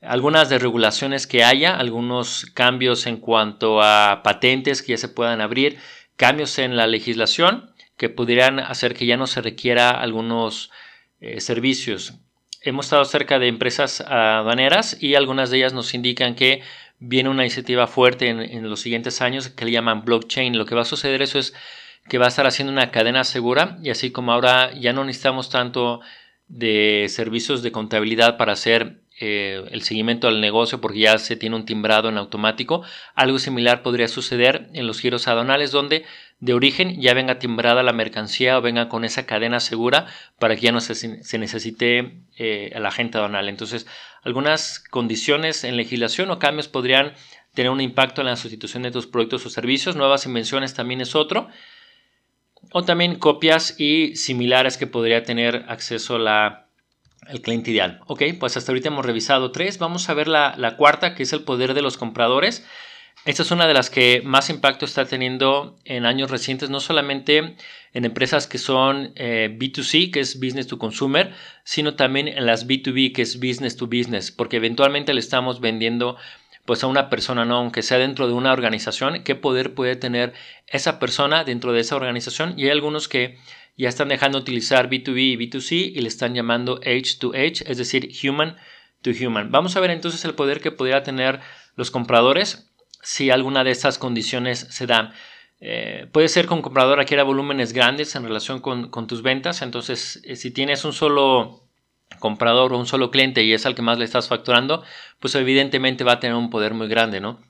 algunas 0.00 0.48
desregulaciones 0.48 1.26
que 1.26 1.44
haya, 1.44 1.76
algunos 1.76 2.46
cambios 2.54 3.06
en 3.06 3.16
cuanto 3.16 3.82
a 3.82 4.22
patentes 4.22 4.82
que 4.82 4.92
ya 4.92 4.98
se 4.98 5.08
puedan 5.08 5.40
abrir, 5.40 5.78
cambios 6.16 6.58
en 6.58 6.76
la 6.76 6.86
legislación 6.86 7.70
que 7.96 8.08
pudieran 8.08 8.60
hacer 8.60 8.94
que 8.94 9.06
ya 9.06 9.16
no 9.16 9.26
se 9.26 9.40
requiera 9.40 9.90
algunos 9.90 10.70
eh, 11.20 11.40
servicios. 11.40 12.14
Hemos 12.62 12.86
estado 12.86 13.04
cerca 13.04 13.38
de 13.38 13.48
empresas 13.48 14.00
aduaneras 14.00 14.96
y 15.00 15.14
algunas 15.14 15.50
de 15.50 15.58
ellas 15.58 15.72
nos 15.72 15.94
indican 15.94 16.34
que 16.34 16.62
viene 16.98 17.28
una 17.28 17.44
iniciativa 17.44 17.86
fuerte 17.86 18.28
en, 18.28 18.40
en 18.40 18.68
los 18.68 18.80
siguientes 18.80 19.22
años 19.22 19.48
que 19.48 19.64
le 19.64 19.70
llaman 19.70 20.04
blockchain. 20.04 20.58
Lo 20.58 20.66
que 20.66 20.74
va 20.74 20.82
a 20.82 20.86
suceder 20.86 21.22
eso 21.22 21.38
es 21.38 21.54
que 22.08 22.18
va 22.18 22.26
a 22.26 22.28
estar 22.28 22.46
haciendo 22.46 22.72
una 22.72 22.90
cadena 22.90 23.24
segura 23.24 23.78
y 23.82 23.90
así 23.90 24.10
como 24.10 24.32
ahora 24.32 24.72
ya 24.74 24.92
no 24.92 25.04
necesitamos 25.04 25.50
tanto 25.50 26.00
de 26.48 27.06
servicios 27.08 27.62
de 27.62 27.72
contabilidad 27.72 28.36
para 28.36 28.52
hacer 28.52 29.00
eh, 29.18 29.64
el 29.70 29.82
seguimiento 29.82 30.28
al 30.28 30.42
negocio 30.42 30.80
porque 30.80 30.98
ya 31.00 31.16
se 31.18 31.36
tiene 31.36 31.56
un 31.56 31.64
timbrado 31.64 32.08
en 32.08 32.18
automático. 32.18 32.82
Algo 33.14 33.38
similar 33.38 33.82
podría 33.82 34.08
suceder 34.08 34.68
en 34.74 34.86
los 34.86 35.00
giros 35.00 35.26
aduanales 35.26 35.70
donde 35.70 36.04
de 36.38 36.52
origen 36.52 37.00
ya 37.00 37.14
venga 37.14 37.38
timbrada 37.38 37.82
la 37.82 37.94
mercancía 37.94 38.58
o 38.58 38.60
venga 38.60 38.90
con 38.90 39.04
esa 39.06 39.24
cadena 39.24 39.58
segura 39.58 40.06
para 40.38 40.54
que 40.54 40.62
ya 40.62 40.72
no 40.72 40.80
se, 40.82 41.38
necesite 41.38 42.20
eh, 42.36 42.70
el 42.74 42.84
agente 42.84 43.16
aduanal. 43.16 43.48
Entonces, 43.48 43.86
algunas 44.22 44.80
condiciones 44.80 45.64
en 45.64 45.78
legislación 45.78 46.30
o 46.30 46.38
cambios 46.38 46.68
podrían 46.68 47.14
tener 47.54 47.70
un 47.70 47.80
impacto 47.80 48.20
en 48.20 48.26
la 48.26 48.36
sustitución 48.36 48.82
de 48.82 48.90
tus 48.90 49.06
productos 49.06 49.46
o 49.46 49.50
servicios. 49.50 49.96
Nuevas 49.96 50.26
invenciones 50.26 50.74
también 50.74 51.00
es 51.00 51.14
otro. 51.14 51.48
O 52.72 52.84
también 52.84 53.18
copias 53.18 53.80
y 53.80 54.14
similares 54.16 54.76
que 54.76 54.86
podría 54.86 55.22
tener 55.22 55.64
acceso 55.68 56.18
la 56.18 56.65
el 57.28 57.40
cliente 57.42 57.70
ideal. 57.70 58.00
Ok, 58.06 58.22
pues 58.38 58.56
hasta 58.56 58.72
ahorita 58.72 58.88
hemos 58.88 59.04
revisado 59.04 59.52
tres. 59.52 59.78
Vamos 59.78 60.08
a 60.08 60.14
ver 60.14 60.28
la, 60.28 60.74
cuarta, 60.76 61.14
que 61.14 61.22
es 61.22 61.32
el 61.32 61.42
poder 61.42 61.74
de 61.74 61.82
los 61.82 61.96
compradores. 61.96 62.64
Esta 63.24 63.42
es 63.42 63.50
una 63.50 63.66
de 63.66 63.74
las 63.74 63.90
que 63.90 64.22
más 64.24 64.50
impacto 64.50 64.84
está 64.84 65.04
teniendo 65.04 65.76
en 65.84 66.06
años 66.06 66.30
recientes, 66.30 66.70
no 66.70 66.78
solamente 66.78 67.56
en 67.92 68.04
empresas 68.04 68.46
que 68.46 68.58
son 68.58 69.12
eh, 69.16 69.56
B2C, 69.58 70.12
que 70.12 70.20
es 70.20 70.38
business 70.38 70.68
to 70.68 70.78
consumer, 70.78 71.32
sino 71.64 71.94
también 71.94 72.28
en 72.28 72.46
las 72.46 72.68
B2B, 72.68 73.12
que 73.12 73.22
es 73.22 73.40
business 73.40 73.76
to 73.76 73.86
business, 73.86 74.30
porque 74.30 74.58
eventualmente 74.58 75.12
le 75.12 75.18
estamos 75.18 75.60
vendiendo 75.60 76.16
pues 76.66 76.84
a 76.84 76.88
una 76.88 77.08
persona, 77.08 77.44
¿no? 77.44 77.56
Aunque 77.56 77.82
sea 77.82 77.98
dentro 77.98 78.26
de 78.26 78.34
una 78.34 78.52
organización, 78.52 79.22
¿qué 79.22 79.34
poder 79.34 79.74
puede 79.74 79.96
tener 79.96 80.34
esa 80.66 80.98
persona 80.98 81.44
dentro 81.44 81.72
de 81.72 81.80
esa 81.80 81.96
organización? 81.96 82.54
Y 82.58 82.64
hay 82.64 82.70
algunos 82.70 83.08
que 83.08 83.38
ya 83.76 83.88
están 83.88 84.08
dejando 84.08 84.38
de 84.38 84.42
utilizar 84.42 84.88
B2B 84.88 85.18
y 85.18 85.36
B2C 85.36 85.92
y 85.94 86.00
le 86.00 86.08
están 86.08 86.34
llamando 86.34 86.80
H 86.84 87.18
to 87.18 87.32
H, 87.34 87.64
es 87.66 87.78
decir, 87.78 88.10
human 88.22 88.56
to 89.02 89.10
human. 89.10 89.50
Vamos 89.50 89.76
a 89.76 89.80
ver 89.80 89.90
entonces 89.90 90.24
el 90.24 90.34
poder 90.34 90.60
que 90.60 90.72
podría 90.72 91.02
tener 91.02 91.40
los 91.74 91.90
compradores 91.90 92.72
si 93.02 93.30
alguna 93.30 93.64
de 93.64 93.70
estas 93.70 93.98
condiciones 93.98 94.66
se 94.70 94.86
dan. 94.86 95.12
Eh, 95.60 96.08
puede 96.12 96.28
ser 96.28 96.46
que 96.46 96.54
un 96.54 96.62
comprador 96.62 97.00
adquiera 97.00 97.22
volúmenes 97.22 97.72
grandes 97.72 98.14
en 98.14 98.24
relación 98.24 98.60
con, 98.60 98.90
tus 99.06 99.22
ventas, 99.22 99.62
entonces 99.62 100.20
eh, 100.24 100.36
si 100.36 100.50
tienes 100.50 100.84
un 100.84 100.92
solo 100.92 101.62
comprador 102.18 102.72
o 102.72 102.78
un 102.78 102.86
solo 102.86 103.10
cliente 103.10 103.42
y 103.42 103.52
es 103.52 103.64
al 103.66 103.74
que 103.74 103.82
más 103.82 103.98
le 103.98 104.04
estás 104.04 104.28
facturando, 104.28 104.82
pues 105.18 105.34
evidentemente 105.34 106.04
va 106.04 106.12
a 106.12 106.20
tener 106.20 106.36
un 106.36 106.50
poder 106.50 106.74
muy 106.74 106.88
grande, 106.88 107.20
¿no? 107.20 107.40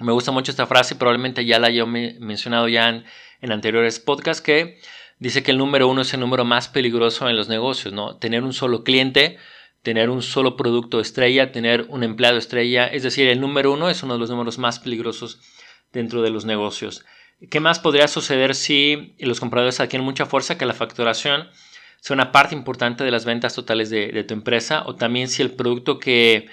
Me 0.00 0.12
gusta 0.12 0.30
mucho 0.32 0.50
esta 0.50 0.66
frase, 0.66 0.96
probablemente 0.96 1.44
ya 1.44 1.58
la 1.58 1.68
he 1.68 1.84
mencionado 1.84 2.68
ya 2.68 2.88
en, 2.88 3.04
en 3.40 3.52
anteriores 3.52 4.00
podcasts, 4.00 4.42
que 4.42 4.78
dice 5.22 5.44
que 5.44 5.52
el 5.52 5.58
número 5.58 5.86
uno 5.86 6.02
es 6.02 6.12
el 6.14 6.20
número 6.20 6.44
más 6.44 6.68
peligroso 6.68 7.28
en 7.28 7.36
los 7.36 7.48
negocios, 7.48 7.94
¿no? 7.94 8.16
Tener 8.16 8.42
un 8.42 8.52
solo 8.52 8.82
cliente, 8.82 9.38
tener 9.82 10.10
un 10.10 10.20
solo 10.20 10.56
producto 10.56 10.98
estrella, 10.98 11.52
tener 11.52 11.86
un 11.90 12.02
empleado 12.02 12.38
estrella, 12.38 12.88
es 12.88 13.04
decir, 13.04 13.28
el 13.28 13.40
número 13.40 13.72
uno 13.72 13.88
es 13.88 14.02
uno 14.02 14.14
de 14.14 14.18
los 14.18 14.30
números 14.30 14.58
más 14.58 14.80
peligrosos 14.80 15.40
dentro 15.92 16.22
de 16.22 16.30
los 16.30 16.44
negocios. 16.44 17.04
¿Qué 17.50 17.60
más 17.60 17.78
podría 17.78 18.08
suceder 18.08 18.56
si 18.56 19.14
los 19.20 19.38
compradores 19.38 19.78
adquieren 19.78 20.04
mucha 20.04 20.26
fuerza 20.26 20.58
que 20.58 20.66
la 20.66 20.74
facturación 20.74 21.48
sea 22.00 22.14
una 22.14 22.32
parte 22.32 22.56
importante 22.56 23.04
de 23.04 23.12
las 23.12 23.24
ventas 23.24 23.54
totales 23.54 23.90
de, 23.90 24.24
tu 24.24 24.34
empresa 24.34 24.82
o 24.86 24.96
también 24.96 25.28
si 25.28 25.40
el 25.40 25.52
producto 25.52 26.00
que, 26.00 26.48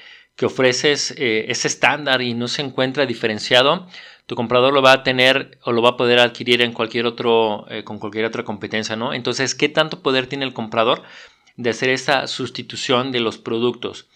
ofreces 0.46 1.12
eh, 1.18 1.46
es 1.50 1.66
estándar 1.66 2.22
y 2.22 2.34
no 2.34 2.48
se 2.48 2.62
encuentra 2.62 3.06
diferenciado, 3.06 3.88
tu 4.26 4.36
comprador 4.36 4.74
lo 4.74 4.82
va 4.82 4.94
a 4.94 5.04
tener 5.04 5.58
o 5.64 5.72
lo 5.72 5.82
va 5.82 5.90
a 5.90 5.98
poder 5.98 6.20
adquirir 6.20 6.62
en 6.62 6.72
cualquier 6.72 7.06
otro, 7.06 7.66
eh, 7.70 7.84
con 7.84 8.00
cualquier 8.00 8.26
otra 8.26 8.44
competencia, 8.44 8.96
¿no? 8.96 9.14
Entonces, 9.14 9.56
¿qué 9.56 9.70
tanto 9.70 10.02
poder 10.02 10.28
tiene 10.28 10.46
el 10.46 10.54
comprador 10.54 11.02
de 11.58 11.72
hacer 11.72 11.90
esta 11.90 12.28
sustitución 12.28 13.12
de 13.12 13.22
los 13.22 13.38
productos? 13.38 14.08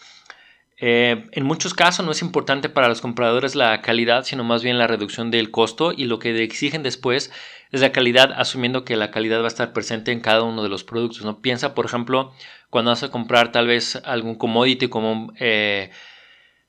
Eh, 0.78 1.26
en 1.32 1.46
muchos 1.46 1.74
casos 1.74 2.06
no 2.06 2.12
es 2.12 2.22
importante 2.22 2.68
para 2.68 2.90
los 2.90 3.02
compradores 3.02 3.56
la 3.56 3.82
calidad, 3.82 4.26
sino 4.26 4.44
más 4.44 4.64
bien 4.64 4.78
la 4.78 4.86
reducción 4.86 5.32
del 5.32 5.50
costo 5.50 5.94
y 5.94 6.06
lo 6.06 6.20
que 6.20 6.44
exigen 6.44 6.84
después 6.84 7.32
es 7.72 7.82
la 7.82 7.92
calidad, 7.92 8.34
asumiendo 8.34 8.84
que 8.84 8.98
la 8.98 9.10
calidad 9.10 9.40
va 9.40 9.46
a 9.46 9.48
estar 9.48 9.74
presente 9.74 10.12
en 10.12 10.20
cada 10.20 10.44
uno 10.44 10.62
de 10.62 10.70
los 10.70 10.84
productos. 10.84 11.24
¿no? 11.24 11.42
Piensa, 11.42 11.74
por 11.74 11.86
ejemplo, 11.86 12.34
cuando 12.70 12.92
vas 12.92 13.02
a 13.02 13.12
comprar 13.12 13.52
tal 13.52 13.66
vez 13.66 13.96
algún 14.04 14.36
commodity 14.36 14.90
como 14.90 15.32
eh, 15.40 15.90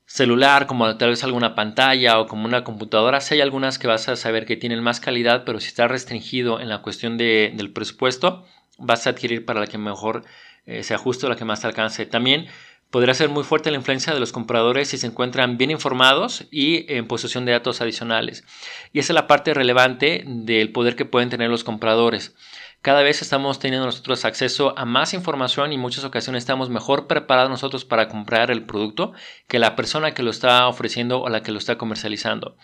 celular, 0.05 0.67
como 0.67 0.97
tal 0.97 1.09
vez 1.09 1.23
alguna 1.23 1.55
pantalla 1.55 2.19
o 2.19 2.27
como 2.27 2.45
una 2.45 2.63
computadora, 2.63 3.21
si 3.21 3.35
hay 3.35 3.41
algunas 3.41 3.79
que 3.79 3.87
vas 3.87 4.07
a 4.07 4.15
saber 4.15 4.45
que 4.45 4.55
tienen 4.55 4.83
más 4.83 4.99
calidad, 4.99 5.43
pero 5.45 5.59
si 5.59 5.67
está 5.67 5.87
restringido 5.87 6.59
en 6.59 6.69
la 6.69 6.81
cuestión 6.81 7.17
del 7.17 7.71
presupuesto, 7.73 8.45
vas 8.77 9.07
a 9.07 9.11
adquirir 9.11 9.45
para 9.45 9.59
la 9.59 9.67
que 9.67 9.77
mejor 9.77 10.23
eh, 10.65 10.83
se 10.83 10.93
ajuste 10.93 11.25
o 11.25 11.29
la 11.29 11.35
que 11.35 11.45
más 11.45 11.61
te 11.61 11.67
alcance. 11.67 12.05
También 12.05 12.47
podría 12.91 13.13
ser 13.13 13.29
muy 13.29 13.43
fuerte 13.43 13.71
la 13.71 13.77
influencia 13.77 14.13
de 14.13 14.19
los 14.19 14.31
compradores 14.31 14.89
si 14.89 14.97
se 14.97 15.07
encuentran 15.07 15.57
bien 15.57 15.71
informados 15.71 16.45
y 16.51 16.91
en 16.93 17.07
posesión 17.07 17.45
de 17.45 17.51
datos 17.51 17.81
adicionales. 17.81 18.43
Y 18.93 18.99
esa 18.99 19.11
es 19.11 19.15
la 19.15 19.27
parte 19.27 19.53
relevante 19.53 20.23
del 20.25 20.71
poder 20.71 20.95
que 20.95 21.05
pueden 21.05 21.29
tener 21.29 21.49
los 21.49 21.63
compradores. 21.63 22.35
Cada 22.85 23.01
vez 23.01 23.23
estamos 23.23 23.57
teniendo 23.57 23.87
nosotros 23.87 24.25
acceso 24.25 24.77
a 24.77 24.85
más 24.85 25.15
información 25.15 25.73
y 25.73 25.77
muchas 25.79 26.03
ocasiones 26.03 26.43
estamos 26.43 26.69
mejor 26.69 27.07
preparados 27.07 27.49
nosotros 27.49 27.83
para 27.83 28.07
comprar 28.07 28.51
el 28.51 28.63
producto 28.63 29.11
que 29.47 29.57
la 29.57 29.75
persona 29.75 30.13
que 30.13 30.21
lo 30.21 30.29
está 30.29 30.67
ofreciendo 30.67 31.19
o 31.19 31.29
la 31.29 31.41
que 31.41 31.51
lo 31.51 31.57
está 31.57 31.79
comercializando. 31.79 32.55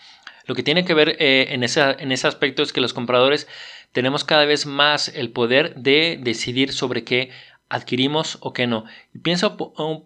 Lo 0.46 0.54
que 0.54 0.62
tiene 0.62 0.84
que 0.84 0.94
ver 0.94 1.16
eh, 1.18 1.46
en, 1.48 1.64
ese, 1.64 1.96
en 1.98 2.12
ese 2.12 2.28
aspecto 2.28 2.62
es 2.62 2.72
que 2.72 2.80
los 2.80 2.94
compradores 2.94 3.48
tenemos 3.90 4.22
cada 4.22 4.44
vez 4.44 4.64
más 4.64 5.08
el 5.08 5.32
poder 5.32 5.74
de 5.74 6.20
decidir 6.22 6.72
sobre 6.72 7.02
qué 7.02 7.30
adquirimos 7.68 8.38
o 8.42 8.52
qué 8.52 8.68
no. 8.68 8.84
Y 9.12 9.18
pienso 9.18 9.56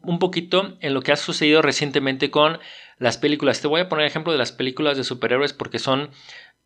un 0.03 0.19
poquito 0.19 0.79
en 0.81 0.95
lo 0.95 1.03
que 1.03 1.13
ha 1.13 1.17
sucedido 1.17 1.61
recientemente 1.61 2.31
con 2.31 2.59
las 2.99 3.19
películas. 3.19 3.61
Te 3.61 3.69
voy 3.69 3.81
a 3.83 3.89
poner 3.89 4.07
ejemplo 4.07 4.33
de 4.33 4.39
las 4.39 4.53
películas 4.53 4.97
de 4.97 5.05
superhéroes 5.05 5.53
porque 5.53 5.79
son 5.79 6.11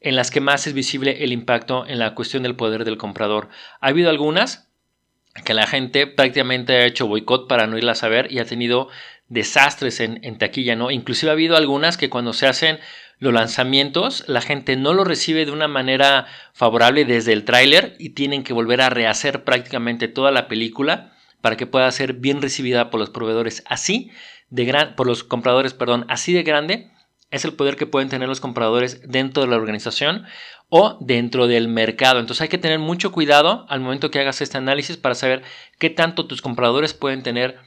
en 0.00 0.16
las 0.16 0.30
que 0.30 0.40
más 0.40 0.66
es 0.66 0.72
visible 0.72 1.22
el 1.24 1.32
impacto 1.32 1.86
en 1.86 1.98
la 1.98 2.14
cuestión 2.14 2.42
del 2.42 2.56
poder 2.56 2.84
del 2.84 2.96
comprador. 2.96 3.48
Ha 3.80 3.88
habido 3.88 4.10
algunas 4.10 4.68
que 5.44 5.54
la 5.54 5.66
gente 5.66 6.06
prácticamente 6.06 6.72
ha 6.72 6.86
hecho 6.86 7.06
boicot 7.06 7.48
para 7.48 7.66
no 7.66 7.78
irlas 7.78 8.02
a 8.02 8.08
ver 8.08 8.32
y 8.32 8.38
ha 8.38 8.44
tenido 8.44 8.88
desastres 9.28 10.00
en, 10.00 10.38
taquilla, 10.38 10.74
¿no? 10.74 10.90
Inclusive 10.90 11.30
ha 11.30 11.34
habido 11.34 11.56
algunas 11.56 11.96
que 11.96 12.10
cuando 12.10 12.32
se 12.32 12.48
hacen 12.48 12.80
los 13.18 13.32
lanzamientos, 13.32 14.24
la 14.26 14.40
gente 14.40 14.76
no 14.76 14.92
lo 14.92 15.04
recibe 15.04 15.44
de 15.44 15.52
una 15.52 15.68
manera 15.68 16.26
favorable 16.52 17.04
desde 17.04 17.32
el 17.32 17.44
tráiler 17.44 17.94
y 17.98 18.10
tienen 18.10 18.42
que 18.42 18.54
volver 18.54 18.80
a 18.80 18.90
rehacer 18.90 19.44
prácticamente 19.44 20.08
toda 20.08 20.32
la 20.32 20.48
película 20.48 21.12
para 21.40 21.56
que 21.56 21.66
pueda 21.66 21.90
ser 21.92 22.14
bien 22.14 22.42
recibida 22.42 22.90
por 22.90 22.98
los 22.98 23.10
proveedores 23.10 23.62
así 23.66 24.10
de 24.48 24.64
gran, 24.64 24.96
por 24.96 25.06
los 25.06 25.22
compradores, 25.22 25.74
perdón, 25.74 26.06
así 26.08 26.32
de 26.32 26.42
grande 26.42 26.90
es 27.30 27.44
el 27.44 27.54
poder 27.54 27.76
que 27.76 27.86
pueden 27.86 28.08
tener 28.08 28.28
los 28.28 28.40
compradores 28.40 29.02
dentro 29.08 29.42
de 29.42 29.48
la 29.48 29.56
organización 29.56 30.26
o 30.68 30.98
dentro 31.00 31.46
del 31.46 31.68
mercado. 31.68 32.20
Entonces 32.20 32.42
hay 32.42 32.48
que 32.48 32.58
tener 32.58 32.78
mucho 32.78 33.12
cuidado 33.12 33.66
al 33.68 33.80
momento 33.80 34.10
que 34.10 34.20
hagas 34.20 34.40
este 34.40 34.58
análisis 34.58 34.96
para 34.96 35.14
saber 35.14 35.42
qué 35.78 35.90
tanto 35.90 36.26
tus 36.26 36.42
compradores 36.42 36.94
pueden 36.94 37.22
tener 37.22 37.58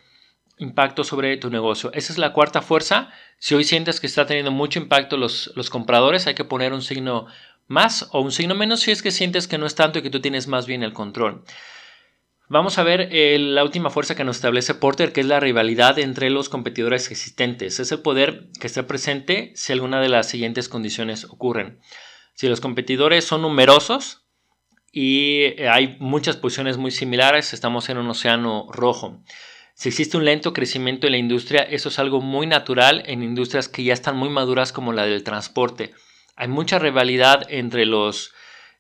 impacto 0.58 1.04
sobre 1.04 1.38
tu 1.38 1.50
negocio. 1.50 1.92
Esa 1.94 2.14
es 2.14 2.20
la 2.20 2.34
cuarta 2.34 2.62
fuerza. 2.62 3.10
Si 3.40 3.56
hoy 3.56 3.64
sientes 3.64 4.00
que 4.00 4.08
está 4.08 4.26
teniendo 4.26 4.52
mucho 4.52 4.80
impacto 4.80 5.18
los, 5.18 5.52
los 5.56 5.70
compradores, 5.70 6.28
hay 6.28 6.36
que 6.36 6.46
poner 6.46 6.74
un 6.74 6.82
signo 6.82 7.28
más 7.68 8.10
o 8.12 8.22
un 8.22 8.32
signo 8.32 8.56
menos 8.56 8.82
si 8.82 8.92
es 8.92 9.02
que 9.02 9.12
sientes 9.12 9.48
que 9.48 9.58
no 9.58 9.66
es 9.66 9.76
tanto 9.76 10.00
y 10.00 10.02
que 10.02 10.10
tú 10.10 10.22
tienes 10.22 10.48
más 10.48 10.66
bien 10.66 10.84
el 10.84 10.94
control. 10.94 11.44
Vamos 12.50 12.78
a 12.78 12.84
ver 12.84 13.08
eh, 13.12 13.38
la 13.40 13.64
última 13.64 13.90
fuerza 13.90 14.16
que 14.16 14.26
nos 14.26 14.36
establece 14.36 14.76
Porter, 14.76 15.14
que 15.14 15.22
es 15.22 15.28
la 15.28 15.40
rivalidad 15.40 15.98
entre 15.98 16.30
los 16.30 16.50
competidores 16.50 17.10
existentes. 17.10 17.80
Es 17.80 17.92
el 17.92 18.02
poder 18.02 18.50
que 18.60 18.68
está 18.68 18.86
presente 18.86 19.54
si 19.56 19.72
alguna 19.72 20.02
de 20.02 20.10
las 20.10 20.28
siguientes 20.28 20.68
condiciones 20.68 21.24
ocurren. 21.26 21.80
Si 22.34 22.48
los 22.50 22.60
competidores 22.60 23.24
son 23.24 23.44
numerosos 23.44 24.26
y 24.92 25.44
eh, 25.58 25.70
hay 25.70 25.96
muchas 26.00 26.36
posiciones 26.36 26.78
muy 26.78 26.92
similares, 26.92 27.54
estamos 27.54 27.88
en 27.90 27.98
un 27.98 28.10
océano 28.10 28.68
rojo. 28.72 29.24
Si 29.74 29.90
existe 29.90 30.18
un 30.18 30.26
lento 30.26 30.54
crecimiento 30.54 31.08
en 31.08 31.14
la 31.14 31.18
industria, 31.18 31.62
eso 31.62 31.90
es 31.90 31.98
algo 31.98 32.22
muy 32.22 32.46
natural 32.46 33.04
en 33.06 33.24
industrias 33.24 33.70
que 33.70 33.84
ya 33.84 33.94
están 33.94 34.18
muy 34.18 34.30
maduras 34.30 34.72
como 34.72 34.94
la 34.94 35.06
del 35.06 35.24
transporte. 35.24 35.94
Hay 36.36 36.50
mucha 36.50 36.78
rivalidad 36.78 37.46
entre 37.50 37.86
los 37.86 38.34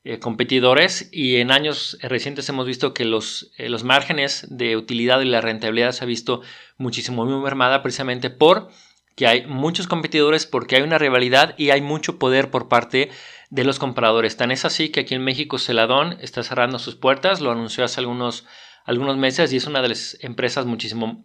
eh, 0.05 0.19
competidores 0.19 1.09
y 1.11 1.37
en 1.37 1.51
años 1.51 1.97
recientes 2.01 2.49
hemos 2.49 2.67
visto 2.67 2.93
que 2.93 3.05
los, 3.05 3.51
eh, 3.57 3.69
los 3.69 3.83
márgenes 3.83 4.45
de 4.49 4.75
utilidad 4.75 5.21
y 5.21 5.25
la 5.25 5.39
rentabilidad 5.39 5.93
se 5.93 6.03
ha 6.03 6.07
visto 6.07 6.41
muchísimo 6.77 7.25
muy 7.25 7.41
mermada 7.41 7.81
precisamente 7.81 8.29
por 8.29 8.69
que 9.15 9.27
hay 9.27 9.45
muchos 9.45 9.87
competidores, 9.87 10.45
porque 10.45 10.75
hay 10.75 10.81
una 10.81 10.97
rivalidad 10.97 11.55
y 11.57 11.69
hay 11.69 11.81
mucho 11.81 12.17
poder 12.17 12.49
por 12.49 12.67
parte 12.67 13.11
de 13.49 13.63
los 13.63 13.79
compradores. 13.79 14.37
Tan 14.37 14.51
es 14.51 14.65
así 14.65 14.89
que 14.89 15.01
aquí 15.01 15.15
en 15.15 15.23
México 15.23 15.59
Celadón 15.59 16.17
está 16.19 16.43
cerrando 16.43 16.79
sus 16.79 16.95
puertas, 16.95 17.39
lo 17.39 17.51
anunció 17.51 17.85
hace 17.85 17.99
algunos, 17.99 18.45
algunos 18.85 19.17
meses 19.17 19.53
y 19.53 19.57
es 19.57 19.67
una 19.67 19.81
de 19.81 19.89
las 19.89 20.17
empresas 20.21 20.65
muchísimo 20.65 21.23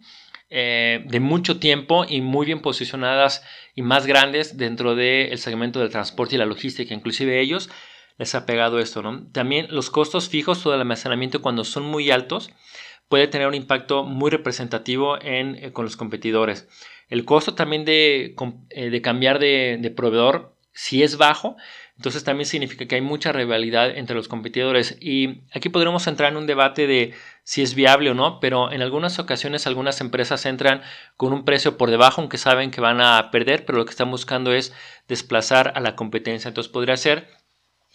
eh, 0.51 1.03
de 1.05 1.19
mucho 1.19 1.59
tiempo 1.59 2.05
y 2.07 2.21
muy 2.21 2.45
bien 2.45 2.61
posicionadas 2.61 3.43
y 3.75 3.81
más 3.81 4.05
grandes 4.07 4.57
dentro 4.57 4.95
del 4.95 5.37
segmento 5.37 5.79
del 5.79 5.89
transporte 5.89 6.35
y 6.35 6.37
la 6.37 6.45
logística. 6.45 6.93
Inclusive 6.93 7.41
ellos 7.41 7.69
les 8.19 8.35
ha 8.35 8.45
pegado 8.45 8.79
esto, 8.79 9.01
¿no? 9.01 9.25
También 9.31 9.67
los 9.69 9.89
costos 9.89 10.29
fijos, 10.29 10.61
todo 10.61 10.75
el 10.75 10.81
almacenamiento 10.81 11.41
cuando 11.41 11.63
son 11.63 11.83
muy 11.83 12.11
altos, 12.11 12.51
puede 13.07 13.27
tener 13.27 13.47
un 13.47 13.55
impacto 13.55 14.03
muy 14.03 14.29
representativo 14.29 15.19
en, 15.21 15.55
eh, 15.55 15.71
con 15.71 15.85
los 15.85 15.97
competidores. 15.97 16.67
El 17.07 17.25
costo 17.25 17.55
también 17.55 17.85
de, 17.85 18.35
eh, 18.69 18.89
de 18.89 19.01
cambiar 19.01 19.39
de, 19.39 19.77
de, 19.81 19.89
proveedor, 19.89 20.53
si 20.73 21.01
es 21.01 21.17
bajo, 21.17 21.55
entonces 21.95 22.23
también 22.23 22.45
significa 22.45 22.85
que 22.85 22.95
hay 22.95 23.01
mucha 23.01 23.31
rivalidad 23.31 23.97
entre 23.97 24.15
los 24.15 24.27
competidores. 24.27 24.97
Y 25.01 25.41
aquí 25.53 25.69
podremos 25.69 26.05
entrar 26.07 26.31
en 26.31 26.37
un 26.37 26.45
debate 26.47 26.87
de 26.87 27.13
si 27.43 27.61
es 27.61 27.73
viable 27.73 28.11
o 28.11 28.13
no, 28.13 28.39
pero 28.39 28.71
en 28.71 28.81
algunas 28.81 29.17
ocasiones 29.17 29.65
algunas 29.65 29.99
empresas 30.01 30.45
entran 30.45 30.81
con 31.17 31.33
un 31.33 31.43
precio 31.45 31.77
por 31.77 31.89
debajo, 31.89 32.21
aunque 32.21 32.37
saben 32.37 32.71
que 32.71 32.79
van 32.79 33.01
a 33.01 33.31
perder, 33.31 33.65
pero 33.65 33.79
lo 33.79 33.85
que 33.85 33.91
están 33.91 34.11
buscando 34.11 34.53
es 34.53 34.73
desplazar 35.07 35.73
a 35.75 35.79
la 35.79 35.95
competencia. 35.95 36.49
Entonces 36.49 36.71
podría 36.71 36.95
ser 36.95 37.27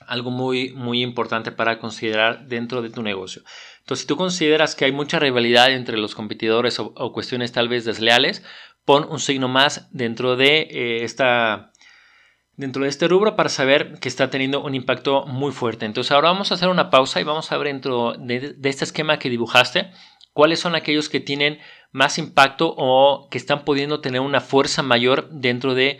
algo 0.07 0.31
muy, 0.31 0.73
muy 0.73 1.03
importante 1.03 1.53
para 1.53 1.79
considerar 1.79 2.47
dentro 2.47 2.83
de 2.83 2.91
tu 2.91 3.03
negocio. 3.03 3.43
Entonces, 3.81 4.03
si 4.03 4.07
tú 4.07 4.17
consideras 4.17 4.75
que 4.75 4.85
hay 4.85 4.93
mucha 4.93 5.19
rivalidad 5.19 5.73
entre 5.73 5.99
los 5.99 6.15
competidores 6.15 6.79
o, 6.79 7.13
cuestiones 7.13 7.53
tal 7.53 7.69
vez 7.69 7.85
desleales, 7.85 8.43
pon 8.85 9.07
un 9.09 9.21
signo 9.21 9.49
más 9.49 9.89
dentro 9.93 10.37
de 10.37 10.69
eh, 10.71 11.05
esta 11.05 11.73
dentro 12.57 12.85
de 12.85 12.89
este 12.89 13.09
rubro 13.09 13.35
para 13.35 13.49
saber 13.49 13.99
que 14.01 14.09
está 14.09 14.31
teniendo 14.31 14.63
un 14.63 14.75
impacto 14.75 15.27
muy 15.27 15.53
fuerte. 15.53 15.87
Entonces 15.87 16.13
ahora 16.13 16.31
vamos 16.31 16.51
a 16.51 16.55
hacer 16.55 16.69
una 16.69 16.91
pausa 16.91 17.21
y 17.21 17.25
vamos 17.25 17.51
a 17.51 17.59
ver 17.59 17.69
dentro 17.69 18.15
de, 18.17 18.57
este 18.63 18.85
esquema 18.85 19.19
que 19.19 19.31
dibujaste 19.31 19.91
cuáles 20.33 20.61
son 20.61 20.75
aquellos 20.75 21.09
que 21.09 21.21
tienen 21.21 21.59
más 21.91 22.19
impacto 22.19 22.75
o 22.77 23.29
que 23.31 23.39
están 23.39 23.65
pudiendo 23.65 24.01
tener 24.01 24.21
una 24.21 24.41
fuerza 24.41 24.83
mayor 24.83 25.29
dentro 25.31 25.75
de 25.75 25.99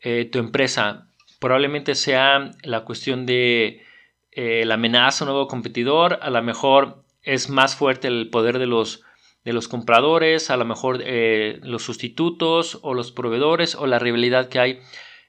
eh, 0.00 0.28
tu 0.30 0.38
empresa 0.38 1.08
probablemente 1.44 1.94
sea 1.94 2.52
la 2.62 2.86
cuestión 2.86 3.26
de 3.26 3.84
eh, 4.32 4.64
la 4.64 4.74
amenaza 4.74 5.22
a 5.22 5.28
un 5.28 5.34
nuevo 5.34 5.46
competidor, 5.46 6.18
a 6.22 6.30
lo 6.30 6.42
mejor 6.42 7.04
es 7.20 7.50
más 7.50 7.76
fuerte 7.76 8.08
el 8.08 8.30
poder 8.30 8.58
de 8.58 8.64
los, 8.64 9.02
de 9.44 9.52
los 9.52 9.68
compradores, 9.68 10.48
a 10.48 10.56
lo 10.56 10.64
mejor 10.64 11.02
eh, 11.04 11.60
los 11.62 11.82
sustitutos 11.82 12.78
o 12.80 12.94
los 12.94 13.12
proveedores 13.12 13.74
o 13.74 13.86
la 13.86 13.98
rivalidad 13.98 14.48
que 14.48 14.58
hay 14.58 14.78